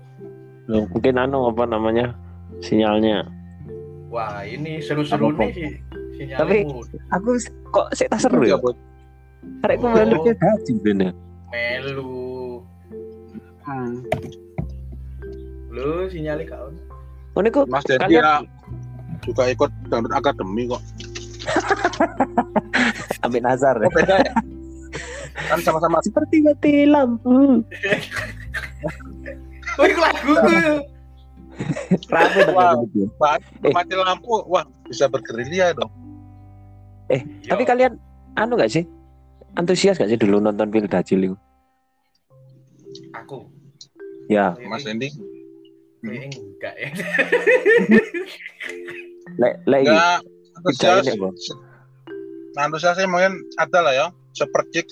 [0.68, 2.12] Loh, mungkin anu apa namanya
[2.60, 3.24] sinyalnya
[4.12, 5.64] Wah, ini seru-seru nih si
[6.20, 6.36] sinyalnya.
[6.36, 6.68] Tapi-
[7.16, 7.30] aku
[7.72, 8.76] kok sik tak seru ya Bud.
[9.64, 9.96] arek ku Oh.
[9.96, 11.16] melu ke gaji bener
[11.48, 12.60] melu.
[13.64, 14.04] Hmm.
[15.72, 16.80] Lu sinyalnya kak ono.
[17.32, 18.36] ngono iku Mas Dedi Kalian- ya
[19.24, 20.84] juga ikut download akademi kok.
[23.24, 23.88] ambek Nazar ya.
[23.88, 24.34] Oh, beda ya?
[25.48, 27.64] kan sama-sama seperti mati lampu
[29.80, 30.52] Oh, iku lagu ku.
[32.12, 33.36] rame tuh Wah.
[33.64, 33.72] Eh.
[33.72, 35.92] mati lampu, wah bisa bergerilya dong.
[37.10, 37.96] eh tapi kalian
[38.36, 38.86] anu gak sih
[39.56, 41.36] antusias gak sih dulu nonton film Dajil itu
[43.12, 43.50] aku
[44.30, 45.10] ya Mas Dendi
[46.00, 46.90] kayaknya enggak ya.
[49.42, 50.20] lek lek iki enggak
[50.56, 51.06] antusias.
[52.50, 54.90] Nah, antusiasnya mungkin ada lah ya, sepercik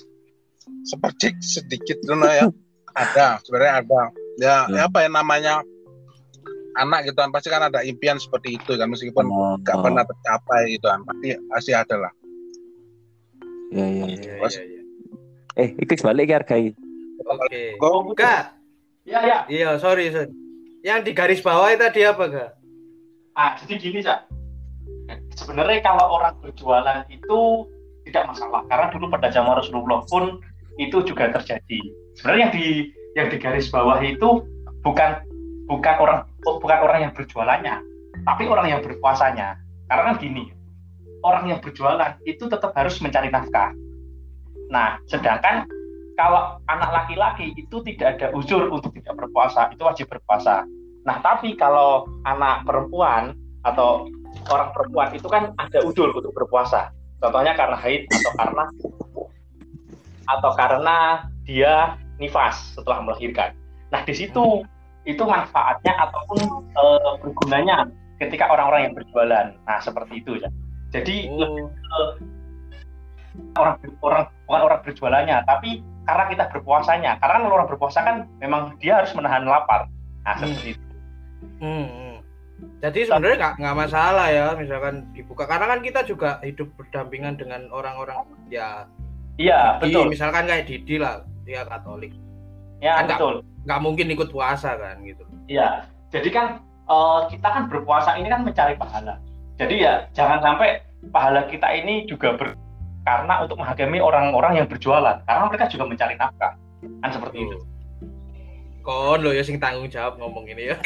[0.84, 2.48] sepercik sedikit dulu ya.
[2.98, 4.02] Ada, sebenarnya ada.
[4.38, 4.74] Ya, Hmm.
[4.78, 5.54] ya apa ya namanya
[6.78, 9.82] anak gitu kan pasti kan ada impian seperti itu kan meskipun Oh, nggak oh.
[9.82, 12.12] pernah tercapai gitu kan pasti pasti ada lah
[13.74, 14.54] ya ya Iya, Mas.
[14.54, 14.82] iya, iya.
[15.58, 16.72] eh iki balik ke harga iki.
[17.26, 17.62] Oke.
[17.82, 18.14] Go.
[18.14, 18.54] Kak,
[19.02, 20.30] ya ya iya sorry, sorry.
[20.86, 22.50] Yang di garis bawah itu tadi apa, Kak?
[23.34, 24.30] Ah, jadi gini, Cak.
[25.34, 27.66] Sebenarnya kalau orang berjualan itu
[28.06, 30.38] tidak masalah karena dulu pada zaman Rasulullah pun
[30.78, 31.80] itu juga terjadi.
[32.16, 32.66] Sebenarnya yang di
[33.16, 34.44] yang di garis bawah itu
[34.84, 35.24] bukan
[35.68, 37.76] bukan orang bukan orang yang berjualannya,
[38.24, 39.60] tapi orang yang berpuasanya.
[39.88, 40.52] Karena kan gini,
[41.24, 43.72] orang yang berjualan itu tetap harus mencari nafkah.
[44.68, 45.64] Nah, sedangkan
[46.18, 50.66] kalau anak laki-laki itu tidak ada uzur untuk tidak berpuasa, itu wajib berpuasa.
[51.06, 53.32] Nah, tapi kalau anak perempuan
[53.64, 54.10] atau
[54.52, 56.92] orang perempuan itu kan ada udur untuk berpuasa.
[57.18, 58.64] Contohnya karena haid atau karena
[60.28, 60.96] atau karena
[61.48, 63.54] dia nifas setelah melahirkan.
[63.88, 64.62] Nah, di situ
[65.08, 66.38] itu manfaatnya ataupun
[66.76, 69.46] eh, bergunanya ketika orang-orang yang berjualan.
[69.64, 70.48] Nah, seperti itu ya.
[70.92, 72.16] Jadi Oh,
[73.58, 77.12] orang orang bukan orang berjualannya, tapi karena kita berpuasanya.
[77.22, 79.86] Karena kalau orang berpuasa kan memang dia harus menahan lapar.
[80.26, 80.42] Nah, Hmm.
[80.52, 80.84] seperti itu.
[81.62, 82.16] hmm, hmm.
[82.82, 87.70] Jadi sebenarnya nggak nggak masalah ya, misalkan dibuka karena kan kita juga hidup berdampingan dengan
[87.70, 88.90] orang-orang ya
[89.38, 90.04] Iya, Didi, betul.
[90.10, 92.12] misalkan kayak Didi lah, dia Katolik,
[92.78, 93.34] Ya, Kan nggak- betul.
[93.64, 95.24] nggak mungkin ikut puasa kan gitu.
[95.48, 95.88] Iya.
[96.12, 99.16] Jadi kan eh, kita kan berpuasa ini kan mencari pahala.
[99.56, 102.52] Jadi ya jangan sampai pahala kita ini juga ber
[103.02, 106.52] karena untuk menghakimi orang-orang yang berjualan karena mereka juga mencari nafkah.
[107.00, 107.56] Kan seperti itu.
[108.80, 110.76] Kon lo ya sing tanggung jawab ngomong ini ya.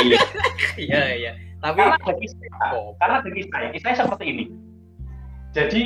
[0.00, 0.20] Iya.
[0.74, 1.32] Iya iya.
[1.62, 2.92] Tapi Karena ada kisah, Oh.
[2.98, 4.44] karena ada kisah, kisahnya seperti ini.
[5.54, 5.84] Jadi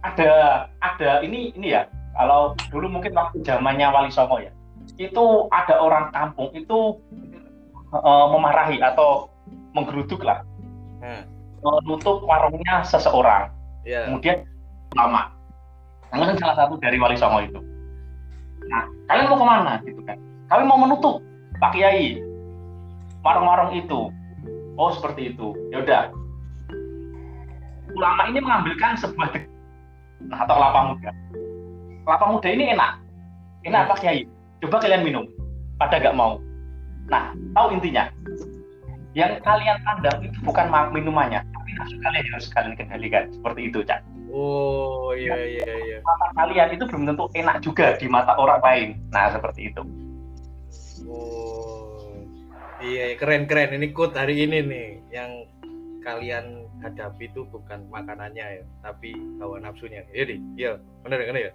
[0.00, 0.30] ada
[0.78, 1.82] ada ini ini ya.
[2.12, 4.52] Kalau dulu mungkin waktu zamannya Wali Songo ya,
[5.00, 7.00] itu ada orang kampung itu
[7.92, 9.32] eh, memarahi atau
[9.72, 10.44] menggeruduk lah,
[11.00, 11.24] Nah,
[11.62, 13.48] menutup warungnya seseorang.
[13.82, 14.06] ya.
[14.06, 14.46] kemudian
[14.94, 15.32] lama.
[16.12, 17.60] Karena kan salah satu dari wali songo itu.
[18.68, 20.20] Nah kalian mau ke mana gitu kan?
[20.52, 21.24] Kalian mau menutup
[21.58, 22.20] Pak Kiai
[23.24, 24.12] warung-warung itu.
[24.76, 25.56] Oh seperti itu.
[25.72, 26.02] Ya udah.
[27.96, 29.34] Ulama ini mengambilkan sebuah
[30.28, 31.10] nah, atau kelapa muda
[32.04, 32.92] kelapa muda ini enak
[33.66, 34.26] enak Pak Kiai
[34.62, 35.24] coba kalian minum
[35.78, 36.38] pada nggak mau
[37.10, 38.06] nah tahu intinya
[39.12, 43.80] yang kalian pandang itu bukan ma- minumannya tapi nafsu kalian harus kalian kendalikan seperti itu
[43.84, 44.00] cak
[44.32, 45.96] Oh iya iya iya.
[46.00, 48.88] mata kalian itu belum tentu enak juga di mata orang lain.
[49.12, 49.84] Nah, seperti itu.
[51.04, 52.16] Oh
[52.80, 53.76] iya iya, keren keren.
[53.76, 55.30] Ini quote hari ini nih yang
[56.00, 60.00] kalian hadapi itu bukan makanannya ya, tapi hawa nafsunya.
[60.16, 60.70] Iya di, iya
[61.04, 61.52] bener kan ya?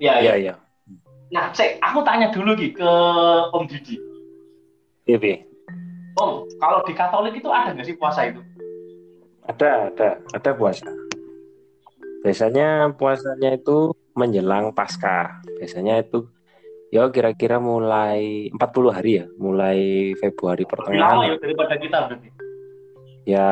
[0.00, 0.54] Iya, Iya, iya.
[1.30, 2.90] Nah, cek, aku tanya dulu Ki ke
[3.54, 3.94] Om Didi.
[5.06, 5.44] Iya.
[6.18, 8.40] Om, kalau di Katolik itu ada nggak sih puasa itu?
[9.46, 10.90] Ada, ada, ada puasa.
[12.20, 15.40] Biasanya puasanya itu menjelang Paskah.
[15.60, 16.28] Biasanya itu
[16.90, 21.16] ya kira-kira mulai 40 hari ya, mulai Februari Lebih lama pertengahan.
[21.22, 22.28] ya daripada kita berarti.
[23.28, 23.48] Ya,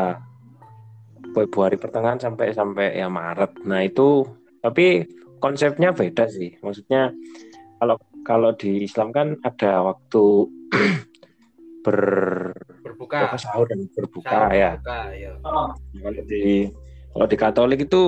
[1.33, 3.63] Februari pertengahan sampai sampai ya Maret.
[3.65, 4.27] Nah, itu
[4.59, 5.07] tapi
[5.39, 6.55] konsepnya beda sih.
[6.61, 7.15] Maksudnya
[7.79, 7.97] kalau
[8.27, 10.25] kalau di Islam kan ada waktu
[11.87, 11.99] ber
[12.85, 13.31] Berbuka.
[13.31, 14.71] apa, sahur dan berbuka Sahur, ya.
[14.77, 15.31] Berbuka ya.
[15.47, 16.69] Oh, Kalau di
[17.15, 18.03] kalau di Katolik itu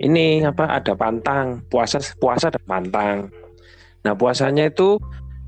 [0.00, 3.28] ini apa ada pantang puasa puasa ada pantang.
[4.06, 4.96] Nah puasanya itu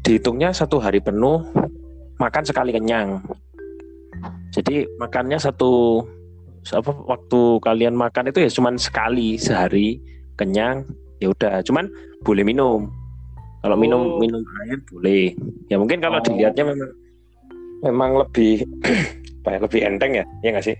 [0.04, 1.40] dihitungnya satu hari penuh
[2.20, 3.22] makan sekali kenyang.
[4.52, 6.04] Jadi makannya satu
[6.70, 9.98] apa waktu kalian makan itu ya cuman sekali sehari
[10.38, 10.86] kenyang
[11.22, 11.86] ya udah cuman
[12.26, 12.90] boleh minum.
[13.62, 14.18] Kalau minum Oh.
[14.18, 15.30] minum air boleh.
[15.70, 16.24] Ya mungkin kalau Oh.
[16.26, 16.90] dilihatnya memang
[17.82, 18.66] memang lebih
[19.42, 20.76] apa ya, lebih enteng ya, ya nggak sih?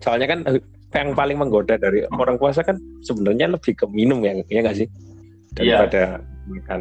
[0.00, 0.60] Soalnya kan eh,
[0.92, 4.88] yang paling menggoda dari orang puasa kan sebenarnya lebih ke minum ya, ya nggak sih?
[5.60, 5.84] Iya.
[5.84, 6.02] Daripada
[6.48, 6.80] makan.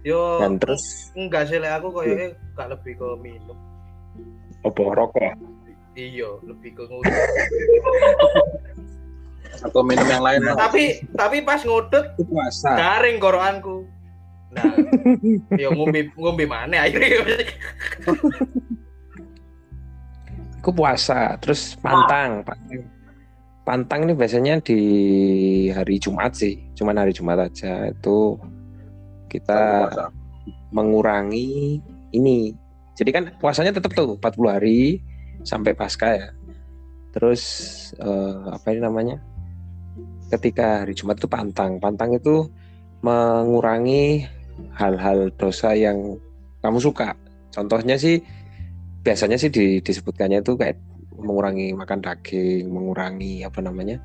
[0.00, 3.56] Yo Dan terus enggak sih aku kayaknya gak lebih ke minum.
[4.60, 5.32] apa rokok?
[5.96, 7.12] Iya, lebih ke ngudut.
[9.58, 10.54] atau minum yang lain lah.
[10.68, 13.86] tapi tapi pas ngudut puasa garing koroanku.
[14.50, 14.66] Nah,
[15.54, 17.22] yo ngombe ngombe mana akhirnya.
[20.60, 22.84] Aku puasa, terus pantang, pantang.
[23.64, 24.80] Pantang ini biasanya di
[25.72, 28.36] hari Jumat sih, cuman hari Jumat aja itu
[29.32, 30.20] kita puasa
[30.74, 31.78] mengurangi
[32.14, 32.54] ini.
[32.94, 35.02] Jadi kan puasanya tetap tuh 40 hari
[35.42, 36.28] sampai pasca ya.
[37.10, 37.42] Terus
[37.98, 39.16] eh, apa ini namanya?
[40.30, 41.82] Ketika hari Jumat itu pantang.
[41.82, 42.46] Pantang itu
[43.02, 44.24] mengurangi
[44.78, 46.16] hal-hal dosa yang
[46.62, 47.16] kamu suka.
[47.50, 48.22] Contohnya sih
[49.02, 50.78] biasanya sih di- disebutkannya itu kayak
[51.18, 53.98] mengurangi makan daging, mengurangi apa namanya?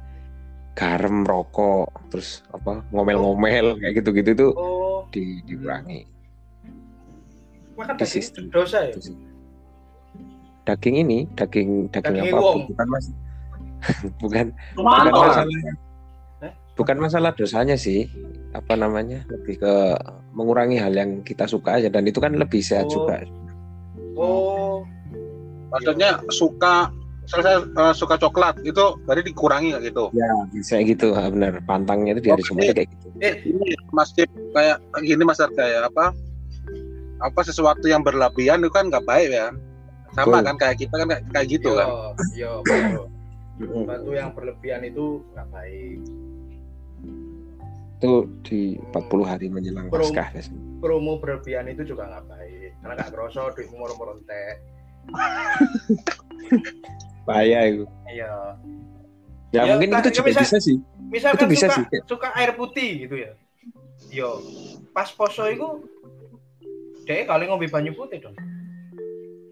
[0.76, 6.04] garam, rokok, terus apa ngomel-ngomel kayak gitu-gitu tuh Oh, di, dikurangi.
[7.80, 8.44] makan Di daging sistem.
[8.52, 8.92] dosa ya?
[8.92, 9.16] Itu sih.
[10.68, 12.44] Daging ini, daging daging, Daging apa?
[12.44, 12.60] wong.
[12.68, 13.06] Bukan mas,
[14.22, 14.46] bukan
[14.76, 15.48] bukan masalah?
[16.76, 18.08] Bukan masalah dosanya sih.
[18.52, 19.24] Apa namanya?
[19.28, 19.74] Lebih ke
[20.32, 22.94] mengurangi hal yang kita suka aja dan itu kan lebih sehat Oh.
[22.94, 23.16] juga.
[24.16, 24.76] Oh,
[25.68, 26.88] maksudnya suka
[27.26, 31.58] saya eh, suka coklat itu berarti dikurangi nggak gitu Ya, bisa gitu, benar.
[31.66, 32.46] Pantangnya itu Oke.
[32.46, 33.08] Jumat kayak gitu.
[33.50, 36.14] ini masjid kayak gini mas Arga ya apa
[37.18, 39.50] apa sesuatu yang berlebihan itu kan nggak baik ya
[40.14, 40.48] sama Betul.
[40.48, 41.88] kan kayak kita kan kayak, kayak gitu kan
[42.32, 43.04] Iya, betul.
[43.56, 43.84] Mm-mm.
[43.84, 46.00] Sesuatu yang berlebihan itu nggak baik.
[47.96, 50.04] Itu di 40 hari menjelang Bro.
[50.04, 50.62] Paskah biasanya.
[50.78, 52.70] Promo berlebihan itu juga nggak baik.
[52.78, 54.56] Karena nggak kerasa duitmu moro-moro entek.
[57.26, 57.86] Bahaya itu.
[58.06, 58.32] Iya.
[59.50, 60.78] Ya, Ya, mungkin itu ya juga bisa- bisa sih.
[61.06, 62.00] Misalkan Itu bisa suka, sih.
[62.04, 63.32] suka air putih gitu ya.
[64.12, 64.42] Yo,
[64.92, 65.86] pas poso itu
[67.04, 68.36] dia kali ngombe banyu putih dong.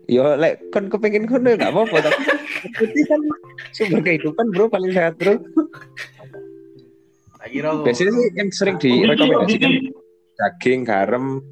[0.06, 2.22] Yo, lek kon kepengen kono enggak apa-apa tapi
[2.78, 3.22] putih kan
[3.72, 5.40] sumber kehidupan bro paling sehat bro.
[7.44, 7.52] Tak
[7.84, 9.72] Biasanya sih yang sering direkomendasikan
[10.40, 11.44] daging, garam,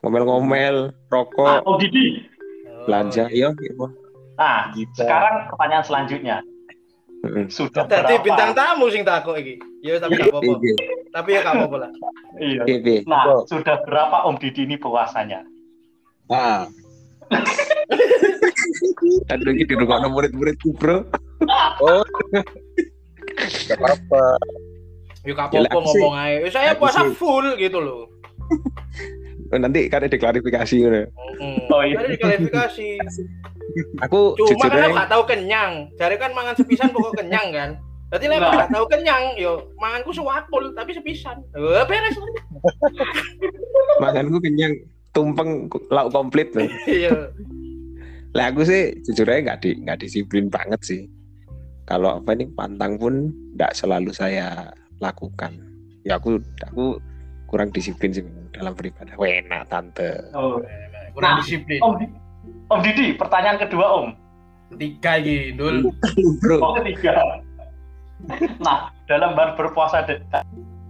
[0.00, 2.24] ngomel-ngomel, Ah, rokok, Om Didi.
[2.64, 3.52] Oh, belanja, iya.
[3.52, 3.84] yo, gitu.
[4.40, 6.36] Nah, sekarang pertanyaan selanjutnya.
[7.28, 7.44] Heeh.
[7.52, 8.24] Sudah Tadi berapa?
[8.24, 9.60] bintang tamu sing takut iki.
[9.84, 10.52] Ya tapi gak apa-apa.
[10.60, 10.76] Iya,
[11.12, 11.90] Tapi ya gak apa-apa lah.
[12.40, 12.62] Iya.
[12.64, 13.00] iya, iya.
[13.04, 15.44] Nah, sudah berapa Om Didi ini puasanya?
[16.28, 16.68] Nah,
[19.32, 21.04] Aduh, ini di rumah murid-muridku bro.
[21.84, 22.04] oh,
[23.68, 24.24] gak apa-apa.
[25.24, 26.36] Gak Ya, sih- ngomong aja.
[26.36, 28.12] Ya, Saya puasa sih- full gitu loh.
[29.54, 31.00] Nanti kan ada diklarifikasi gitu.
[31.38, 31.58] Mm.
[31.68, 31.96] Oh, iya.
[31.96, 32.36] Ada.
[34.02, 35.72] Aku Cuma jujur kan aku gak tahu kenyang.
[35.94, 37.70] Jadi kan mangan sepisan pokok kenyang kan.
[38.06, 41.40] Berarti lek gak tahu kenyang, yo manganku sewakul tapi sepisan.
[41.50, 42.30] Eh, beres lah.
[43.98, 44.72] makanku kenyang,
[45.10, 46.68] tumpeng lauk komplit loh.
[46.84, 47.32] Iya.
[48.30, 51.00] Lah aku sih jujur aja nggak di nggak disiplin banget sih.
[51.84, 53.14] Kalau apa ini pantang pun
[53.54, 54.70] nggak selalu saya
[55.04, 55.52] lakukan.
[56.04, 56.98] Ya aku aku
[57.48, 58.24] kurang disiplin sih
[58.56, 59.14] dalam beribadah.
[59.20, 60.32] Wena tante.
[60.32, 60.60] Oh.
[61.14, 61.78] Kurang Nah, disiplin.
[61.78, 61.94] Om,
[62.74, 64.06] Om Didi, pertanyaan kedua Om.
[64.74, 65.86] Tiga iki, Dul.
[66.42, 67.14] Bro, Oh, ketiga.
[68.58, 70.02] Nah, dalam bar berpuasa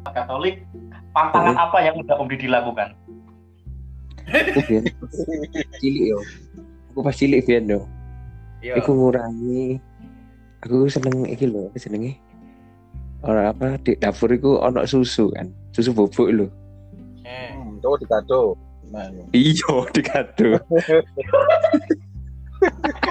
[0.08, 0.64] Katolik,
[1.12, 2.96] pantangan apa yang udah Om Didi lakukan?
[5.84, 6.18] cilik yo.
[6.94, 7.80] Aku pas cilik biyen yo.
[8.64, 8.80] Iya.
[8.80, 9.76] Aku ngurangi
[10.64, 11.76] aku seneng iki lho, apa
[13.24, 13.30] jenenge?
[13.32, 15.48] Ora apa di dapur iku ono susu kan.
[15.72, 16.46] Susu bubuk lho.
[17.24, 17.56] Eh.
[17.56, 18.40] Hmm, tuh dikado.
[18.92, 20.60] Nah, Iya, dikado.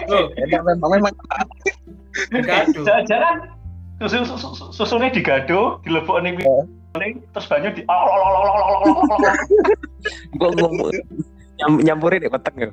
[0.07, 1.13] Loh, emang memang memang.
[2.31, 3.49] Jangan-jangan
[3.99, 6.37] susu, susu, susu susunya digado, dilebok nih
[7.33, 7.81] terus banyu di
[10.37, 10.93] Kok ngomong
[11.57, 12.69] nyam, nyampurin ya peteng ya.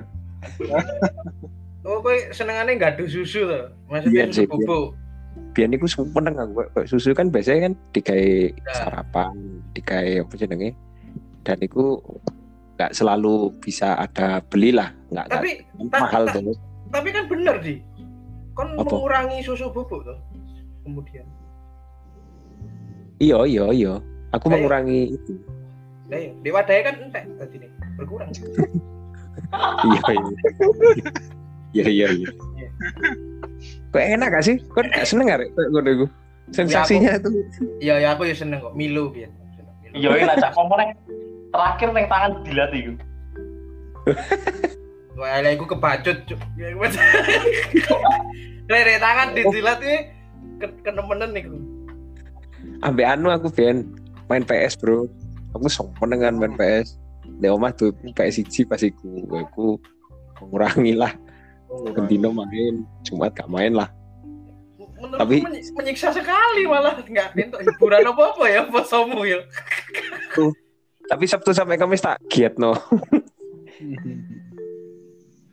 [1.88, 3.72] Oh, kowe senengane gado susu to.
[3.88, 4.52] Maksudnya Iya susu iya.
[4.52, 4.86] bubuk.
[5.50, 8.72] Biar niku seneng aku susu kan biasanya kan dikai Ya.
[8.76, 9.34] sarapan
[9.72, 10.74] dikai apa jenenge
[11.42, 11.98] dan itu
[12.74, 15.50] nggak selalu bisa ada belilah nggak Tapi
[15.88, 16.56] ta- mahal ta- tuh
[16.90, 17.78] tapi kan bener di.
[18.50, 18.82] Kon Apa?
[18.82, 20.18] mengurangi susu bubuk tuh.
[20.82, 21.22] Kemudian.
[23.18, 23.94] iya iya iya
[24.30, 25.32] aku Kayak- mengurangi itu
[26.08, 27.70] iya, di wadahnya kan entek tadi nih.
[27.94, 28.30] Berkurang.
[29.86, 30.30] iya iya
[31.70, 32.30] iya iya iya
[33.90, 35.40] kok enak gak sih kok gak seneng gak
[35.70, 36.06] ngono iku
[36.50, 37.30] sensasinya itu
[37.78, 38.74] Iya, ya aku ya seneng kok.
[38.74, 39.14] Milo.
[39.14, 39.94] Seneng Milo.
[39.94, 40.78] Iya, ini acak ngomong
[41.50, 42.92] terakhir neng tangan dilatih iku.
[45.20, 46.40] Wah, lah iku kebacut, Cuk.
[46.58, 46.72] Ya.
[48.66, 49.98] Rere tangan dijilat iki
[50.58, 51.56] ke- kenemenen niku.
[52.80, 53.84] ambek anu aku ben
[54.28, 55.04] main PS bro
[55.52, 56.96] aku seneng kan main PS
[57.40, 59.76] di omah tuh PS siji pas iku aku
[60.40, 61.12] mengurangi lah
[61.70, 63.88] Gendino main Jumat gak main lah
[64.76, 69.40] Menurutku Tapi- menyi- menyiksa sekali malah nggak untuk hiburan apa apa ya posomu ya.
[71.02, 72.76] tapi Sabtu sampai Kamis tak giat no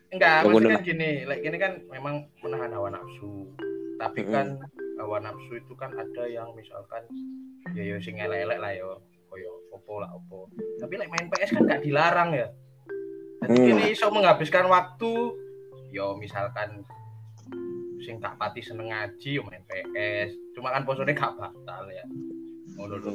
[0.10, 3.48] Enggak, maksudnya kan gini, like gini kan memang menahan hawa nafsu.
[3.96, 4.58] Tapi kan
[4.98, 7.04] hawa nafsu itu kan ada yang misalkan
[7.72, 8.88] ya ya sing elek-elek lah ya,
[9.28, 10.48] koyo opo lah opo.
[10.78, 12.48] Tapi like main PS kan nggak dilarang ya.
[13.38, 13.70] Jadi Hmm.
[13.70, 15.12] ini iso menghabiskan waktu,
[15.98, 16.86] yo misalkan
[18.00, 20.30] sing gak pati seneng ngaji yo main PS.
[20.54, 22.06] Cuma kan posone gak batal ya.
[22.78, 23.12] Ngono lho.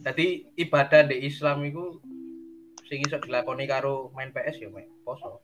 [0.00, 1.98] Jadi ibadah di Islam itu
[2.84, 5.42] sing iso dilakoni karo main PS ya main poso.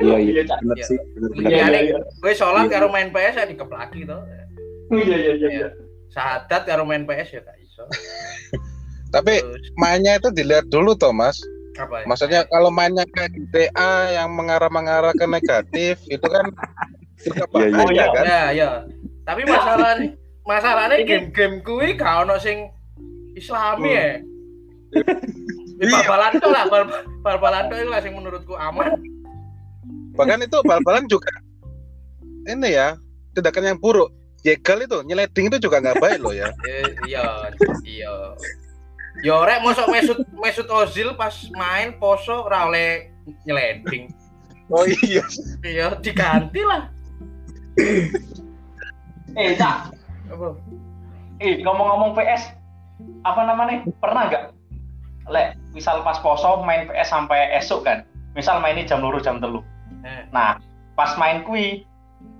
[0.00, 0.64] iya iya Cak.
[0.64, 0.86] bener Iya.
[0.88, 1.98] sih bener bener Iya, Iya, iya.
[2.16, 2.72] Kowe sholat Iya.
[2.72, 4.16] karo main PS ya dikeplaki to.
[4.90, 5.68] Iya, iya, iya, iya.
[6.08, 7.84] Sahadat karo main PS ya gak iso.
[9.14, 9.38] tapi
[9.76, 11.38] mainnya itu dilihat dulu toh mas
[11.76, 12.06] apa ya?
[12.06, 16.46] maksudnya kalau mainnya kayak GTA yang mengarah-mengarah ke negatif itu kan
[17.16, 18.06] juga bahaya Oh, iya.
[18.08, 18.70] kan Ya, ya.
[19.24, 19.96] Tapi masalah
[20.44, 22.68] masalahnya Ini- game-game kuwi gak ono sing
[23.32, 23.96] Islami Hmm.
[23.96, 24.06] ya.
[25.74, 25.90] Di Iya.
[25.98, 28.94] bal-balan tok lah, bal- bal-balan lah sing menurutku aman.
[30.12, 31.26] bahkan itu bal-balan juga
[32.44, 32.94] ini ya
[33.32, 37.50] tindakan yang buruk jegal itu nyeleding itu juga nggak baik loh ya Eh, Iya,
[37.82, 38.14] iya.
[39.22, 43.14] Yo rek mosok Mesut Mesut Ozil pas main poso ora oleh
[43.46, 44.10] nyeleding.
[44.72, 45.22] oh iya
[45.62, 46.88] Iya, diganti lah.
[49.34, 49.92] Eh, Cak.
[50.30, 50.48] Apa?
[51.42, 52.54] Eh, ngomong-ngomong PS,
[53.26, 53.82] apa namanya?
[53.98, 54.44] Pernah nggak?
[55.28, 58.06] Lek, misal pas poso main PS sampai esok kan?
[58.34, 59.60] Misal mainnya jam luru jam telu.
[60.06, 60.58] Eh, Nah,
[60.94, 61.82] pas main kui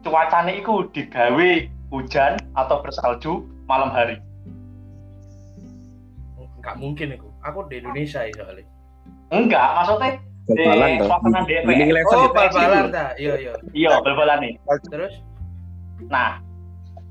[0.05, 1.51] cuacanya iku digawe
[1.91, 4.21] hujan atau bersalju malam hari.
[6.65, 7.29] Nggak mungkin itu.
[7.45, 8.65] Aku di Indonesia ya soalnya.
[9.29, 10.11] Enggak, maksudnya
[10.45, 10.89] Bal-balan
[11.49, 12.33] eh, eleven Oh, ya.
[12.37, 13.05] bal-balan ta.
[13.17, 13.53] Iya, iya.
[13.73, 14.53] Iya, bal-balan nih.
[14.93, 15.13] Terus
[16.11, 16.37] Nah,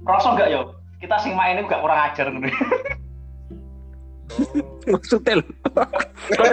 [0.06, 0.62] rasa enggak yo?
[1.02, 2.48] Kita sing main ini enggak kurang ajar ngono.
[4.90, 5.46] Maksudnya lho.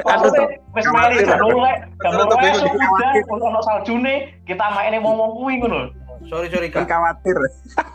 [0.05, 5.31] Maksudnya wis main jam mulai, jam Aku mulai bingung udah ono saljune, kita main wong-wong
[5.37, 5.93] kuwi ngono.
[6.29, 6.85] Sorry sorry kak.
[6.85, 7.37] khawatir.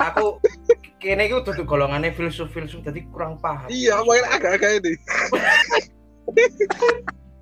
[0.01, 0.41] Aku
[0.97, 3.69] kene iku dudu golongannya filsuf-filsuf jadi kurang paham.
[3.69, 4.93] Iya, main agak-agak ini.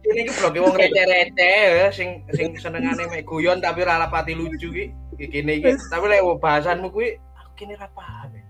[0.04, 4.68] Ini iki blok wong receh-receh ya sing sing senengane mek guyon tapi ora pati lucu
[4.68, 4.92] ki.
[5.16, 5.72] Ki Kene iki.
[5.88, 8.30] Tapi lek bahasanmu kuwi aku kene ora paham.
[8.36, 8.44] ya.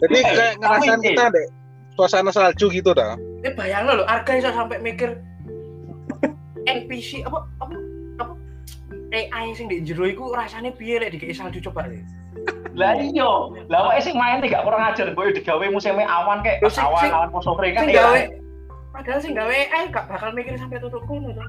[0.00, 1.46] Jadi Eh, kayak ngerasain kita deh
[1.94, 3.14] suasana salju gitu dah.
[3.46, 5.14] Eh bayang lo, Arga iso sampai mikir
[6.66, 7.74] NPC apa apa
[9.10, 11.98] AI sing di jero iku rasane piye lek dikei salju coba deh.
[12.78, 13.26] Lah iya,
[13.66, 17.28] lah wae sing main gak kurang ajar, boy digawe musimnya awan sing- awan sing- awan
[17.34, 17.98] poso kering kan ya.
[18.06, 18.20] gawe
[18.94, 21.42] padahal sing gawe AI gak bakal mikir sampai tutup kono to.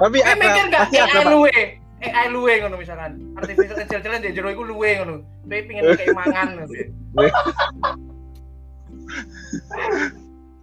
[0.00, 1.56] Tapi Eh mikir gak AI luwe.
[2.00, 3.20] AI luwe ngono misalkan.
[3.36, 5.20] Artificial intelligence di jero iku luwe ngono.
[5.44, 6.72] Kowe pengen kayak mangan ngono.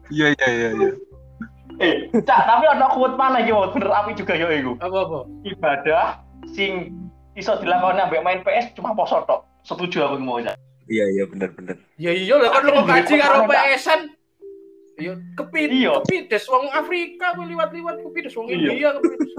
[0.08, 0.92] Iya iya iya iya.
[1.78, 1.94] Eh,
[2.26, 3.70] cak, tapi ada kuat mana iki Wot?
[3.70, 4.74] bener api juga yo iku.
[4.82, 5.20] Apa apa?
[5.44, 6.06] Ibadah
[6.50, 6.90] sing
[7.34, 9.46] iso dilakukan ambek main PS cuma poso tok.
[9.62, 10.58] Setuju aku mau cak.
[10.88, 11.76] Iya iya benar benar.
[11.96, 14.02] Ya iya lah kan lu kaji karo PS-an.
[14.98, 16.02] Iya, kepit, Iya.
[16.02, 18.58] kepides wong Afrika kuwi liwat-liwat kepides wong Iya.
[18.58, 19.32] India kepides.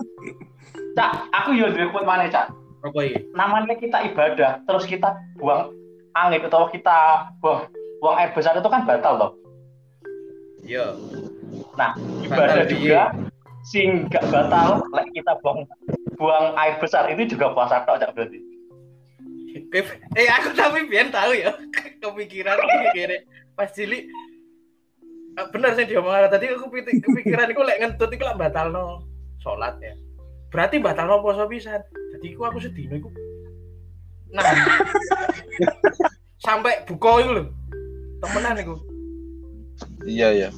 [0.95, 2.55] Cak, aku yo duwe kuat mana cak.
[2.78, 3.18] Apa iki?
[3.34, 5.74] Namanya kita ibadah, terus kita buang
[6.14, 7.66] angin atau kita buang
[7.99, 9.30] buang air besar itu kan batal loh.
[10.62, 10.95] Iya.
[11.78, 11.94] Nah,
[12.26, 13.03] ibadah Batal, juga
[13.64, 15.68] sing gak batal, lek kita buang
[16.18, 18.40] buang air besar itu juga puasa tok cak berarti.
[20.14, 21.51] Eh aku tapi biar tahu ya
[22.03, 22.57] kepikiran
[22.94, 23.26] kira
[23.59, 24.07] pas cilik
[25.38, 29.07] Eh, bener sih dia ngomong tadi aku kepikiran iku lek ngentut iku lek batalno
[29.38, 29.94] salat ya.
[30.51, 31.78] Berarti batalno poso pisan.
[32.18, 33.11] Jadi iku aku sedino iku
[34.28, 34.44] nah
[36.44, 37.44] sampai buka iku lho.
[38.18, 38.74] Temenan iku.
[40.03, 40.51] Iya iya.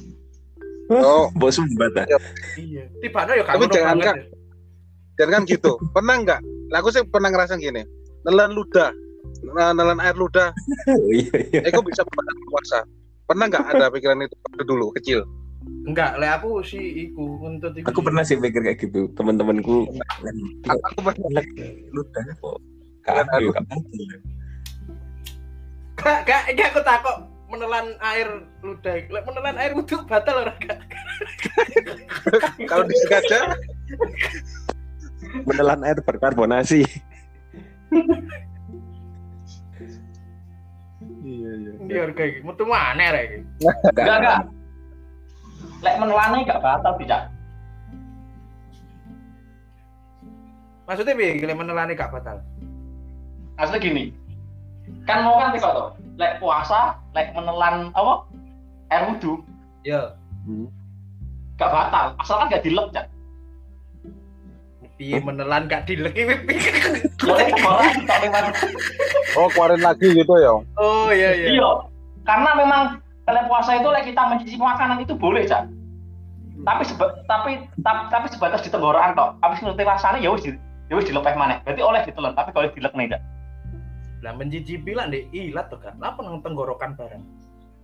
[0.99, 2.03] Oh, Bos membata.
[2.59, 2.83] Iya.
[2.99, 4.15] Tiba-tiba ya Tapi jangan kan.
[5.15, 5.79] Dan kan gitu.
[5.95, 6.39] Pernah nggak?
[6.73, 7.83] Lah aku sih pernah ngerasa gini.
[8.27, 8.91] Nelan ludah.
[9.55, 10.51] Nah, nelan air ludah.
[11.07, 11.61] Iya iya.
[11.63, 12.79] Eh, kok bisa batal puasa?
[13.29, 15.23] Pernah nggak ada pikiran itu waktu dulu kecil?
[15.85, 17.85] Enggak, lek aku sih iku ngentut iku.
[17.89, 19.07] Aku pernah sih pikir kayak gitu.
[19.13, 19.87] Teman-temanku
[20.67, 21.43] Aku, aku pernah.
[21.93, 22.57] ludah kok.
[26.01, 28.27] Gak, gak, ini aku takut menelan air
[28.63, 28.95] ludah.
[29.11, 30.79] Lek menelan air wudhu batal ora gak?
[32.71, 33.59] Kalau disengaja,
[35.45, 36.81] Menelan air berkarbonasi.
[41.21, 41.71] Iya iya.
[41.77, 42.39] Ndi harga iki?
[42.41, 43.37] Metu mana rek iki?
[43.95, 44.39] Enggak enggak.
[45.81, 47.21] Lek menelane gak batal tidak.
[50.89, 52.37] Maksudnya piye lek menelani gak batal?
[53.55, 54.03] Maksudnya gini.
[55.05, 55.89] Kan mau kan kok toh.
[56.21, 58.29] Lek puasa, lek menelan apa?
[58.93, 59.41] Air wudhu
[59.81, 60.13] Ya.
[61.57, 63.09] gak batal, asalkan gak dilep cak.
[65.01, 66.29] Piye menelan gak dilek iki
[69.37, 70.53] oh keluarin lagi gitu ya?
[70.77, 71.57] Oh iya iya.
[71.57, 71.69] Iya.
[72.21, 75.65] Karena memang kalau puasa itu lek kita mencicipi makanan itu boleh cak.
[76.61, 79.41] Tapi seba, tapi tapi, tapi sebatas di tenggorokan tok.
[79.41, 81.57] Habis ngerti rasanya ya wis ya wis dilepeh maneh.
[81.65, 83.21] Berarti oleh ditelan, tapi kalau dilek nih cak.
[84.21, 85.97] Lah mencicipi lah ndek ilat to kan.
[85.97, 87.23] Lah nang tenggorokan bareng.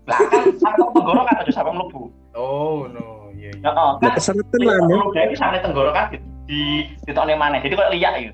[0.06, 2.04] Lah kan sampai tenggorokan aja sampai mlebu.
[2.38, 3.66] Oh no, iya iya.
[3.66, 3.92] Heeh.
[4.06, 4.98] Ya keseretan lah ya.
[5.14, 6.18] Dari sampai tenggorokan di
[6.48, 6.62] di
[7.10, 7.60] ditokne maneh.
[7.60, 8.32] Jadi kalau liyak ya.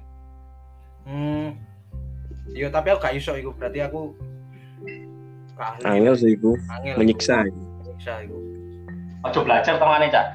[1.03, 1.57] Hmm.
[2.53, 3.49] Iya, tapi aku gak iso iku.
[3.57, 4.13] Berarti aku.
[5.85, 6.95] Angel sih iku Angel.
[6.97, 7.45] menyiksa.
[7.45, 8.37] Menyiksa iku.
[9.23, 10.25] Ojo belajar temane cak.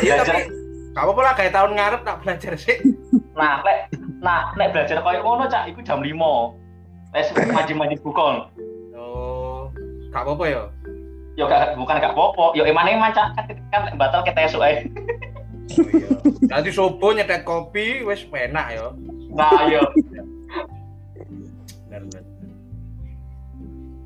[0.00, 0.48] Iya tapi
[0.96, 2.78] gak apa-apa lah kayak tahun ngarep tak belajar sih.
[3.36, 6.12] Nah, lek nah lek belajar koyo ngono cak iku jam 5.
[7.10, 8.46] Les maji-maji bukol.
[8.94, 9.66] Oh,
[10.10, 10.62] gak apa-apa ya.
[11.34, 14.86] Yo gak bukan gak popo, yo eman-eman cak kan kan lek batal kita esuk ae.
[15.70, 16.10] Oh iya.
[16.50, 18.86] Nanti sobo nyetek kopi wis enak ya.
[19.30, 19.82] Nah, yo.
[21.86, 22.22] Bener bener.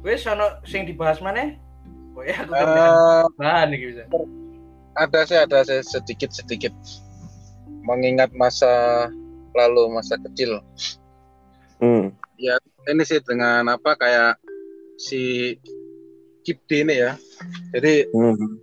[0.00, 1.56] Wis ono sing dibahas maneh?
[2.12, 4.04] Kok ya aku Eh, bahan iki bisa.
[4.94, 6.70] ada sih ada sih sedikit sedikit
[7.82, 9.08] mengingat masa
[9.52, 10.62] lalu masa kecil.
[11.82, 12.14] Hmm.
[12.38, 14.38] Ini sih dengan apa kayak
[14.98, 15.54] si
[16.44, 17.16] Kipdi ini ya.
[17.72, 18.60] Jadi Hmm.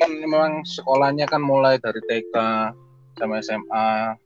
[0.00, 2.34] kan memang sekolahnya kan mulai dari TK
[3.20, 4.16] sama SMA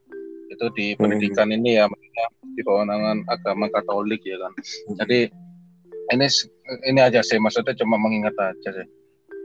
[0.49, 1.07] itu di Hmm.
[1.07, 1.85] pendidikan ini ya
[2.55, 4.51] di bawah naungan agama Katolik ya kan.
[5.03, 5.27] Jadi
[6.11, 6.25] ini
[6.87, 8.87] ini aja sih maksudnya cuma mengingat aja sih.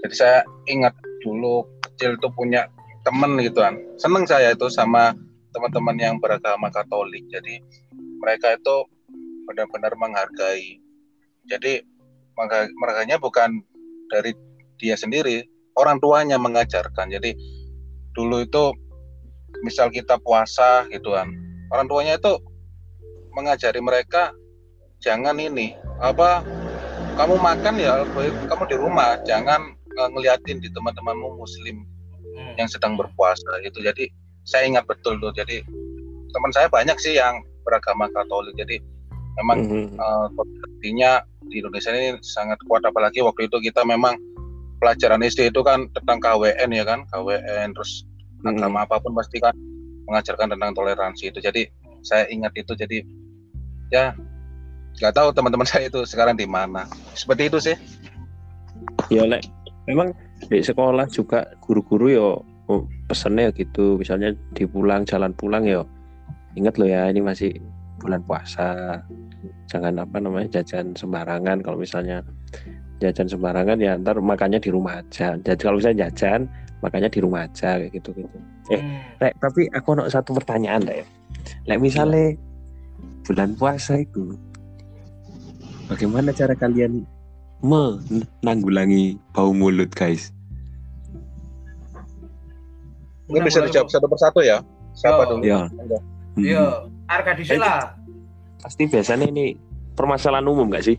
[0.06, 0.38] Jadi saya
[0.70, 2.66] ingat dulu kecil itu punya
[3.06, 3.78] temen gitu kan.
[3.98, 5.14] Seneng saya itu sama
[5.54, 7.22] teman-teman yang beragama Katolik.
[7.30, 7.62] Jadi
[8.22, 8.76] mereka itu
[9.46, 10.82] benar-benar menghargai.
[11.46, 11.82] Jadi
[12.34, 13.62] mengha- menghargainya bukan
[14.10, 14.34] dari
[14.76, 15.46] dia sendiri,
[15.78, 17.08] orang tuanya mengajarkan.
[17.10, 17.32] Jadi
[18.12, 18.72] dulu itu
[19.64, 21.28] misal kita puasa gitu kan
[21.72, 22.32] orang tuanya itu
[23.32, 24.32] mengajari mereka
[25.00, 26.44] jangan ini apa
[27.16, 28.04] kamu makan ya
[28.48, 31.84] kamu di rumah jangan eh, ngeliatin di teman-temanmu muslim
[32.36, 32.52] Hmm.
[32.60, 34.12] yang sedang berpuasa gitu jadi
[34.44, 35.64] saya ingat betul tuh jadi
[36.36, 38.76] teman saya banyak sih yang beragama Katolik jadi
[39.36, 39.86] memang Mhm.
[39.96, 41.10] eh, potensinya
[41.46, 44.18] di Indonesia ini sangat kuat apalagi waktu itu kita memang
[44.82, 48.04] pelajaran SD itu kan tentang KWN ya kan KWN terus
[48.44, 48.56] Mhm.
[48.60, 49.54] agama apa pun pasti kan
[50.06, 51.38] mengajarkan tentang toleransi itu.
[51.42, 51.66] Jadi
[52.06, 53.02] saya ingat itu jadi
[53.90, 54.14] ya
[55.00, 56.86] nggak tahu teman-teman saya itu sekarang di mana.
[57.16, 57.76] Seperti itu sih.
[59.10, 59.46] Ya lek
[59.86, 60.12] memang
[60.50, 62.28] di sekolah juga guru-guru yo
[62.68, 63.98] oh, pesennya gitu.
[63.98, 65.86] Misalnya di pulang jalan pulang yo.
[66.56, 67.56] Ingat loh ya ini masih
[68.00, 69.00] bulan puasa.
[69.70, 71.62] Jangan apa namanya jajan sembarangan.
[71.64, 72.22] Kalau misalnya
[73.02, 75.36] jajan sembarangan ya ntar makannya di rumah aja.
[75.40, 76.48] Jadi kalau misalnya jajan
[76.80, 78.38] makannya di rumah aja kayak gitu gitu.
[78.72, 78.98] Eh, Hmm.
[79.22, 81.06] Lek, tapi aku ada satu pertanyaan Lek.
[81.70, 82.34] Lek misalnya
[83.26, 84.34] bulan puasa itu
[85.90, 87.06] bagaimana cara kalian
[87.62, 90.30] menanggulangi bau mulut guys?
[93.26, 94.62] ini bisa dijawab satu persatu ya?
[94.94, 95.30] Siapa Yo.
[95.34, 95.42] dulu?
[95.42, 95.60] Ya.
[96.38, 96.66] Yo,
[97.06, 97.94] Arka lah.
[98.62, 99.54] Pasti biasanya ini
[99.94, 100.96] permasalahan umum gak sih?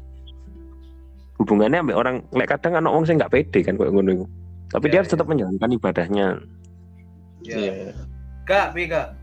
[1.37, 4.25] Hubungannya sampai orang lek kadang kan orang saya nggak pede kan kayak ngono.
[4.73, 5.13] Tapi Ya, dia harus ya.
[5.15, 6.27] tetap menjalankan ibadahnya.
[7.45, 7.55] Ya.
[7.55, 7.73] Iya.
[8.47, 9.13] Kak, Pi, Kak.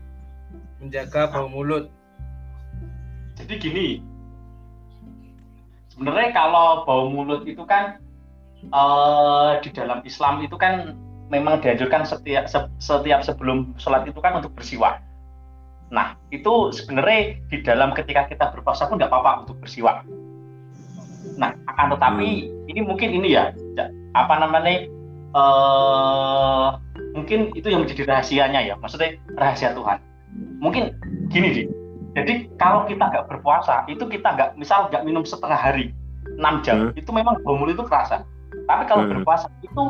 [0.79, 1.91] Menjaga bau mulut.
[3.35, 3.87] Jadi gini,
[5.91, 7.99] sebenarnya kalau bau mulut itu kan
[8.63, 10.95] eh, di dalam Islam itu kan
[11.27, 15.03] memang dianjurkan setiap se- setiap sebelum sholat itu kan untuk bersiwak.
[15.91, 20.05] Nah itu sebenarnya di dalam ketika kita berpuasa pun nggak apa-apa untuk bersiwak.
[21.37, 22.29] Nah akan tetapi
[22.69, 23.53] ini mungkin ini ya
[24.15, 24.87] apa namanya
[25.35, 26.67] eh
[27.15, 29.99] mungkin itu yang menjadi rahasianya ya, maksudnya rahasia Tuhan.
[30.59, 30.95] Mungkin
[31.31, 31.67] gini deh,
[32.15, 35.91] jadi kalau kita nggak berpuasa, itu kita nggak, misal nggak minum setengah hari,
[36.39, 36.99] 6 jam, Hmm.
[36.99, 38.23] itu memang bau mulut itu kerasa.
[38.67, 39.19] Tapi kalau Hmm.
[39.19, 39.83] berpuasa itu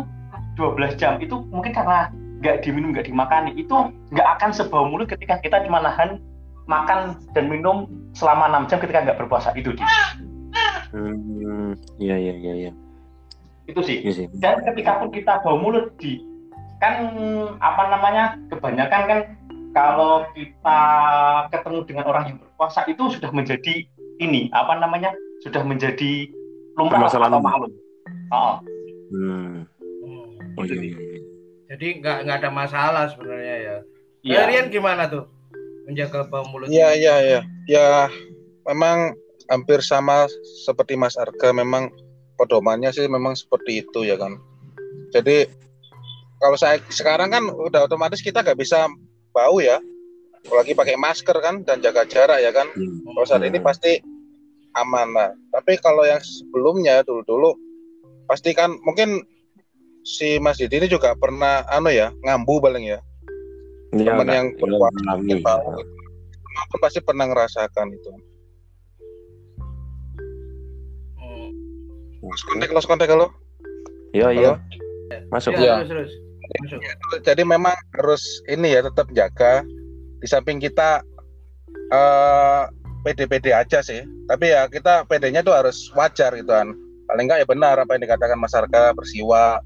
[0.58, 2.10] 12 jam, itu mungkin karena
[2.46, 3.74] nggak diminum, nggak dimakani, itu
[4.14, 6.22] nggak akan sebau mulut ketika kita cuma nahan
[6.70, 9.50] makan dan minum selama 6 jam ketika nggak berpuasa.
[9.58, 9.82] Itu Di.
[10.94, 12.72] Hmm, iya iya iya iya.
[13.66, 14.06] Itu sih.
[14.06, 14.26] Iya sih.
[14.38, 16.22] Dan ketika pun kita bau mulut di
[16.78, 17.10] kan
[17.64, 19.20] apa namanya kebanyakan kan
[19.74, 20.82] kalau kita
[21.50, 23.84] ketemu dengan orang yang berpuasa itu sudah menjadi
[24.24, 25.12] ini apa namanya
[25.44, 26.30] sudah menjadi
[26.78, 27.72] lumrah atau maklum.
[28.32, 28.58] Oh,
[29.14, 29.64] Hmm.
[30.02, 30.58] Hmm.
[30.58, 30.90] Oh iya sih.
[30.94, 31.15] iya.
[31.76, 33.78] Jadi nggak nggak ada masalah sebenarnya ya.
[34.24, 34.48] iya.
[34.48, 35.28] Kalian gimana tuh?
[35.84, 36.72] Menjaga bau mulut.
[36.72, 37.42] Iya iya iya.
[37.68, 37.88] Ya
[38.64, 39.12] memang
[39.52, 40.24] hampir sama
[40.64, 41.92] seperti Mas Arga memang
[42.40, 44.40] pedomannya sih memang seperti itu ya kan.
[45.12, 45.52] Jadi
[46.40, 48.88] kalau saya sekarang kan udah otomatis kita nggak bisa
[49.36, 49.76] bau ya.
[50.48, 52.72] Apalagi pakai masker kan dan jaga jarak ya kan.
[52.72, 53.04] Hmm.
[53.04, 54.00] Kalau saat ini pasti
[54.80, 55.36] aman lah.
[55.52, 57.52] Tapi kalau yang sebelumnya dulu-dulu
[58.32, 59.28] pasti kan mungkin
[60.06, 63.02] si Mas Didi ini juga pernah anu ya ngambu paling ya.
[63.92, 65.18] Iya, Teman yang berpuasa.
[66.56, 68.10] Maupun pasti pernah ngerasakan itu.
[71.20, 71.50] Hmm.
[72.22, 73.34] Close kontak, close kontak kalau.
[74.14, 74.52] Iya iya.
[75.34, 75.58] Masuk.
[75.58, 76.12] Ya, terus terus.
[76.64, 76.80] Masuk.
[77.26, 79.66] Jadi memang harus ini ya tetap jaga.
[80.22, 81.02] Di samping kita
[81.92, 82.64] eh
[83.04, 84.06] pede-pede aja sih.
[84.30, 86.85] Tapi ya kita pedenya tuh harus wajar gitu kan.
[87.16, 89.64] Paling enggak ya benar apa yang dikatakan Mas Arka bersiwa.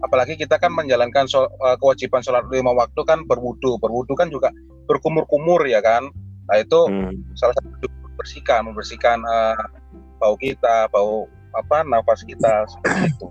[0.00, 3.76] Apalagi kita kan menjalankan sol- eh, kewajiban sholat lima waktu kan berwudu.
[3.76, 4.48] Berwudu kan juga
[4.88, 6.08] berkumur-kumur ya kan.
[6.48, 7.12] Nah itu Hmm.
[7.36, 9.60] salah satu membersihkan, membersihkan eh,
[10.16, 13.28] bau kita, bau apa nafas kita seperti itu.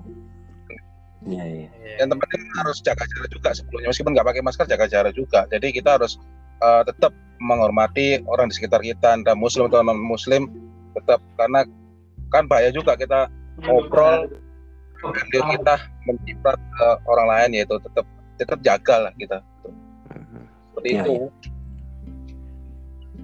[1.27, 1.67] Iya iya.
[1.83, 1.95] Iya.
[2.05, 5.67] yang penting harus jaga jarak juga sebelumnya meskipun nggak pakai masker jaga jarak juga jadi
[5.75, 6.15] kita harus
[6.63, 7.11] uh, tetap
[7.43, 10.47] menghormati orang di sekitar kita entah muslim atau non muslim
[10.95, 11.67] tetap karena
[12.31, 13.27] kan bahaya juga kita
[13.61, 14.29] ngobrol
[14.97, 18.05] sambil kita menciprat ke orang lain yaitu tetap
[18.37, 19.37] tetap jaga lah kita
[20.07, 20.47] Hmm.
[20.71, 21.27] seperti Iya, itu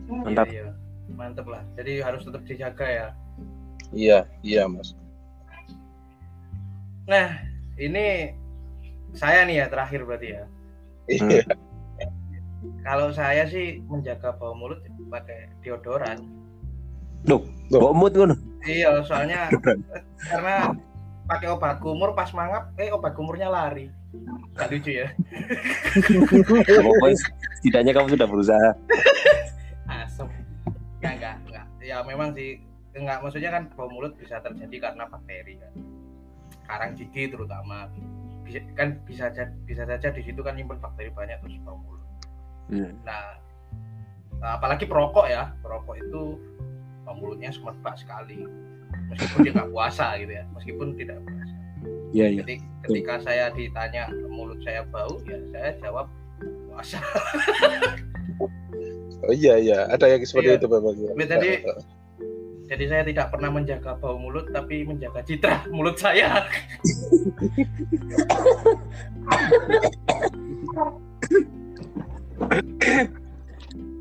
[0.03, 0.45] Mantap.
[0.45, 0.65] Iya, iya.
[1.15, 1.61] Mantap lah.
[1.73, 3.07] Jadi harus tetap dijaga ya.
[3.93, 4.93] iya iya mas
[7.03, 7.35] Nah,
[7.75, 8.31] ini
[9.11, 10.43] saya nih ya terakhir berarti ya.
[11.07, 11.43] iya
[12.81, 16.19] kalau saya sih menjaga bau mulut pakai deodoran.
[17.23, 18.35] Duh, bau mood ngono.
[18.63, 19.51] Iya, soalnya
[20.31, 20.71] karena
[21.27, 23.87] pakai obat kumur pas mangap, eh obat kumurnya lari.
[24.53, 25.07] Gak lucu ya?
[26.85, 27.17] Pokoknya
[27.59, 28.69] setidaknya kamu sudah berusaha.
[29.89, 30.29] Asem.
[31.01, 31.65] Enggak, enggak, enggak.
[31.81, 32.61] Ya memang sih
[32.93, 35.73] enggak maksudnya kan bau mulut bisa terjadi karena bakteri kan.
[36.69, 37.89] Karang gigi terutama.
[38.43, 39.31] Bisa, kan bisa
[39.63, 42.05] bisa saja di situ kan nyimpen bakteri banyak terus bau mulut.
[42.69, 42.93] Hmm.
[43.03, 43.39] Nah,
[44.43, 46.37] apalagi perokok ya, perokok itu
[47.11, 48.47] mulutnya semerbak sekali.
[49.11, 51.53] Meskipun dia nggak puasa gitu ya, meskipun tidak puasa.
[52.13, 52.41] Iya, iya.
[52.45, 56.07] Jadi ketika saya ditanya mulut saya bau, ya saya jawab
[56.69, 56.99] puasa.
[59.23, 60.59] Oh iya iya, ada yang seperti Iya.
[60.59, 60.99] itu Bapak.
[60.99, 61.63] Tapi tadi-
[62.63, 66.43] Jadi saya tidak pernah menjaga bau mulut, tapi menjaga citra mulut saya.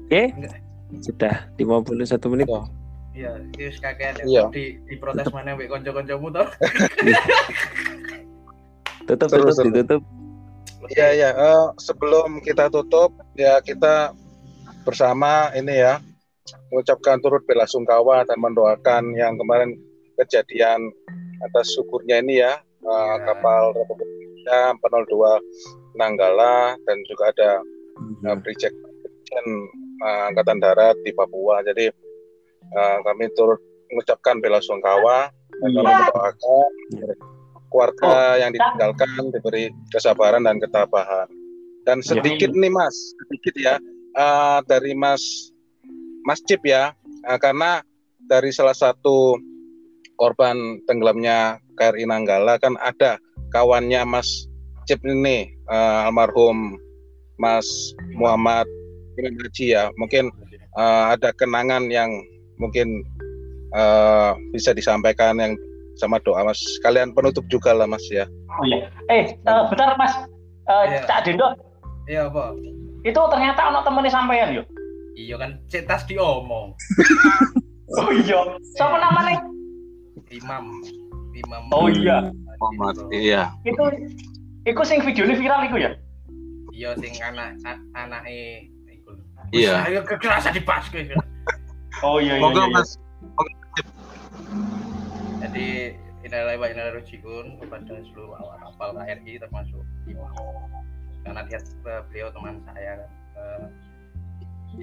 [0.07, 0.22] Oke.
[1.00, 2.48] Sudah 51 menit.
[3.12, 4.24] Iya, itu kakean ya.
[4.24, 4.42] Iya.
[4.48, 6.48] Di di protes mana mbek kanca-kancamu toh.
[9.02, 9.68] Tutup, Seru, tutup, seru.
[9.74, 10.02] ditutup.
[10.94, 14.14] Iya ya, eh, sebelum kita tutup ya kita
[14.82, 15.98] bersama ini ya
[16.70, 19.78] mengucapkan turut bela sungkawa dan mendoakan yang kemarin
[20.18, 20.90] kejadian
[21.42, 23.14] atas syukurnya ini ya Ya.
[23.30, 24.10] kapal Republik
[24.42, 25.38] Indonesia 402
[25.94, 27.50] Nanggala dan juga ada
[28.26, 29.46] uh, Bridget Brigjen,
[30.02, 31.62] uh, Angkatan Darat di Papua.
[31.62, 31.86] Jadi
[32.77, 33.61] uh, kami turut
[33.93, 35.29] mengucapkan bela sungkawa
[35.61, 36.70] dan kami mendoakan
[37.73, 41.29] keluarga yang ditinggalkan diberi kesabaran dan ketabahan.
[41.83, 42.95] Dan sedikit nih Mas,
[43.27, 43.75] sedikit ya.
[44.12, 45.25] Uh, dari Mas
[46.29, 46.93] Mas Cip ya,
[47.25, 47.81] uh, karena
[48.29, 49.41] dari salah satu
[50.20, 53.16] korban tenggelamnya KRI Nanggala kan ada
[53.57, 54.47] kawannya Mas
[54.85, 56.77] Cip ini uh, almarhum
[57.41, 57.66] Mas
[58.14, 58.68] Muhammad
[59.16, 59.89] Imam Haji ya.
[59.97, 60.29] Mungkin
[60.77, 62.12] uh, ada kenangan yang
[62.62, 63.02] mungkin
[63.74, 65.52] uh, bisa disampaikan yang
[65.98, 68.86] sama doa Mas kalian penutup juga lah Mas ya Oh iya.
[69.08, 70.12] Eh, eh, bentar Mas.
[70.68, 71.00] Eh, Iya.
[71.08, 71.48] Cak Dendo,
[72.04, 72.52] Iya, apa?
[73.02, 74.62] itu ternyata ono temennya sampean yo.
[75.16, 76.72] Iya kan cetas diomong.
[77.92, 78.56] Oh iya.
[78.72, 79.44] Siapa namanya?
[80.32, 80.64] Imam.
[81.36, 81.62] Imam.
[81.72, 82.32] Oh iya.
[83.12, 83.84] iya Itu
[84.64, 85.92] Iku sing video ini viral iku ya?
[86.72, 89.12] Iya sing anak a- anake iku.
[89.52, 89.84] Iya.
[89.92, 90.88] Ayo kerasa dibahas.
[92.03, 92.42] Oh iya iya.
[92.42, 92.74] Moga iya, iya.
[92.74, 92.90] Mas
[95.42, 95.66] Jadi
[96.22, 100.30] inilah wa inna rojiun kepada seluruh awak kapal KRI termasuk Imam.
[101.22, 103.11] Karena dia eh, beliau teman saya kan.
[103.38, 103.64] Eh,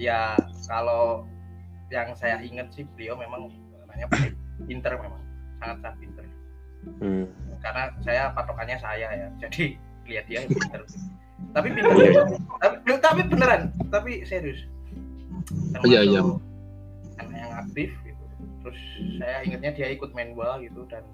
[0.00, 1.24] ya kalau
[1.90, 3.50] yang saya ingat sih beliau memang
[3.84, 4.06] namanya
[4.64, 5.22] pinter memang
[5.58, 6.24] sangat sangat pinter.
[6.80, 7.28] Hmm.
[7.60, 9.76] karena saya patokannya saya ya jadi
[10.08, 10.80] lihat dia yang pinter
[11.52, 11.92] tapi pinter
[12.56, 14.64] tapi, tapi beneran tapi serius
[15.50, 16.20] Termasuk Iya, iya.
[17.66, 18.24] Aktif gitu.
[18.64, 18.80] Terus
[19.20, 21.04] saya ingatnya dia ikut main bola gitu dan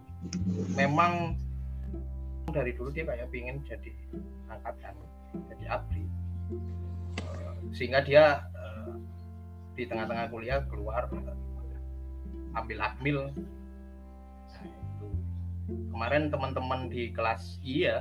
[0.74, 1.34] memang
[2.51, 3.90] dari dulu dia kayak pingin jadi
[4.49, 4.94] angkatan
[5.51, 6.07] jadi abri
[7.26, 8.94] Eh, sehingga dia eh,
[9.74, 11.11] di tengah-tengah kuliah keluar
[12.57, 13.18] ambil akmil
[15.92, 17.99] kemarin teman-teman di kelas I ya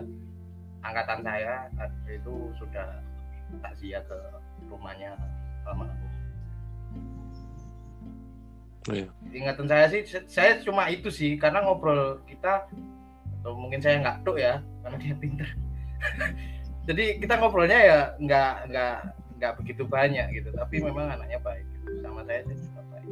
[0.86, 1.68] angkatan saya
[2.08, 3.04] itu sudah
[3.60, 4.20] takziah ke
[4.70, 5.18] rumahnya
[5.68, 6.15] almarhum.
[8.86, 9.10] Oh, iya.
[9.34, 12.70] Ingatan saya sih, saya cuma itu sih karena ngobrol kita
[13.42, 15.50] atau mungkin saya nggak tuh ya karena dia pinter.
[16.88, 18.98] Jadi kita ngobrolnya ya nggak nggak
[19.42, 21.66] nggak begitu banyak gitu, tapi memang anaknya baik.
[21.66, 22.06] Gitu.
[22.06, 23.10] Sama saya sih juga baik.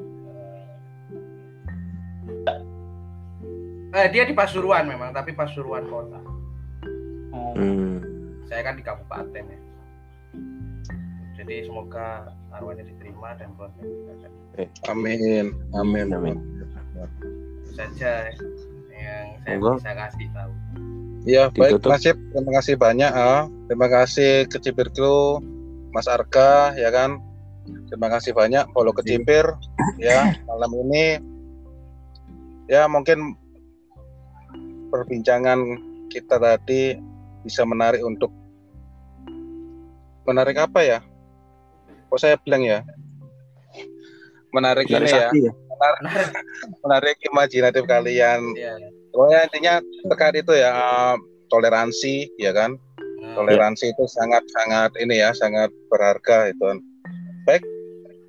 [3.94, 6.22] Eh, eh, dia di Pasuruan memang, tapi Pasuruan kota.
[7.34, 7.58] Oh.
[7.58, 7.98] Hmm.
[8.46, 9.60] Saya kan di kabupaten ya.
[11.34, 13.82] Jadi semoga arwahnya diterima dan keluarga
[14.54, 16.38] juga amin amin Amin.
[17.74, 18.30] saja
[18.94, 19.72] yang saya Monggo.
[19.82, 20.52] bisa kasih tahu.
[21.24, 21.90] Ya baik Ditutup.
[21.92, 23.48] Mas Cip, terima kasih banyak ah.
[23.68, 24.58] Terima kasih ke
[25.92, 27.20] Mas Arga ya kan.
[27.88, 29.48] Terima kasih banyak follow ke Cimpir
[30.00, 31.20] ya malam ini.
[32.68, 33.36] Ya mungkin
[34.92, 35.60] perbincangan
[36.12, 37.00] kita tadi
[37.44, 38.30] bisa menarik untuk
[40.28, 41.00] menarik apa ya?
[42.12, 42.84] Kok saya bilang ya?
[44.54, 45.52] Menarik ini ya, ya.
[46.86, 48.42] menarik imajinatif kalian.
[48.54, 48.78] Ya,
[49.10, 49.74] Pokoknya intinya
[50.14, 51.16] terkait itu ya eh,
[51.50, 52.78] toleransi ya kan.
[52.78, 56.66] nah, Toleransi itu sangat-sangat ini ya, sangat berharga itu.
[57.50, 57.66] Baik,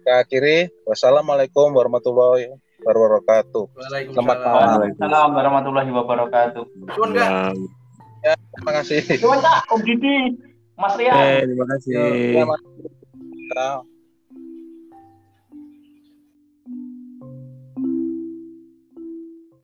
[0.00, 0.58] kita akhiri.
[0.88, 2.52] Wassalamualaikum warahmatullahi
[2.84, 3.64] wabarakatuh.
[4.12, 4.68] Selamat malam.
[4.80, 6.64] Waalaikumsalam warahmatullahi wabarakatuh.
[6.96, 7.30] Cuman enggak
[8.24, 9.00] Terima kasih.
[9.20, 10.16] Cuman Cak, Om Didi,
[10.80, 11.12] Mas Rian.
[11.12, 11.92] Eh, terima kasih.
[12.32, 12.60] Ya, Mas.
[13.52, 13.68] Ya.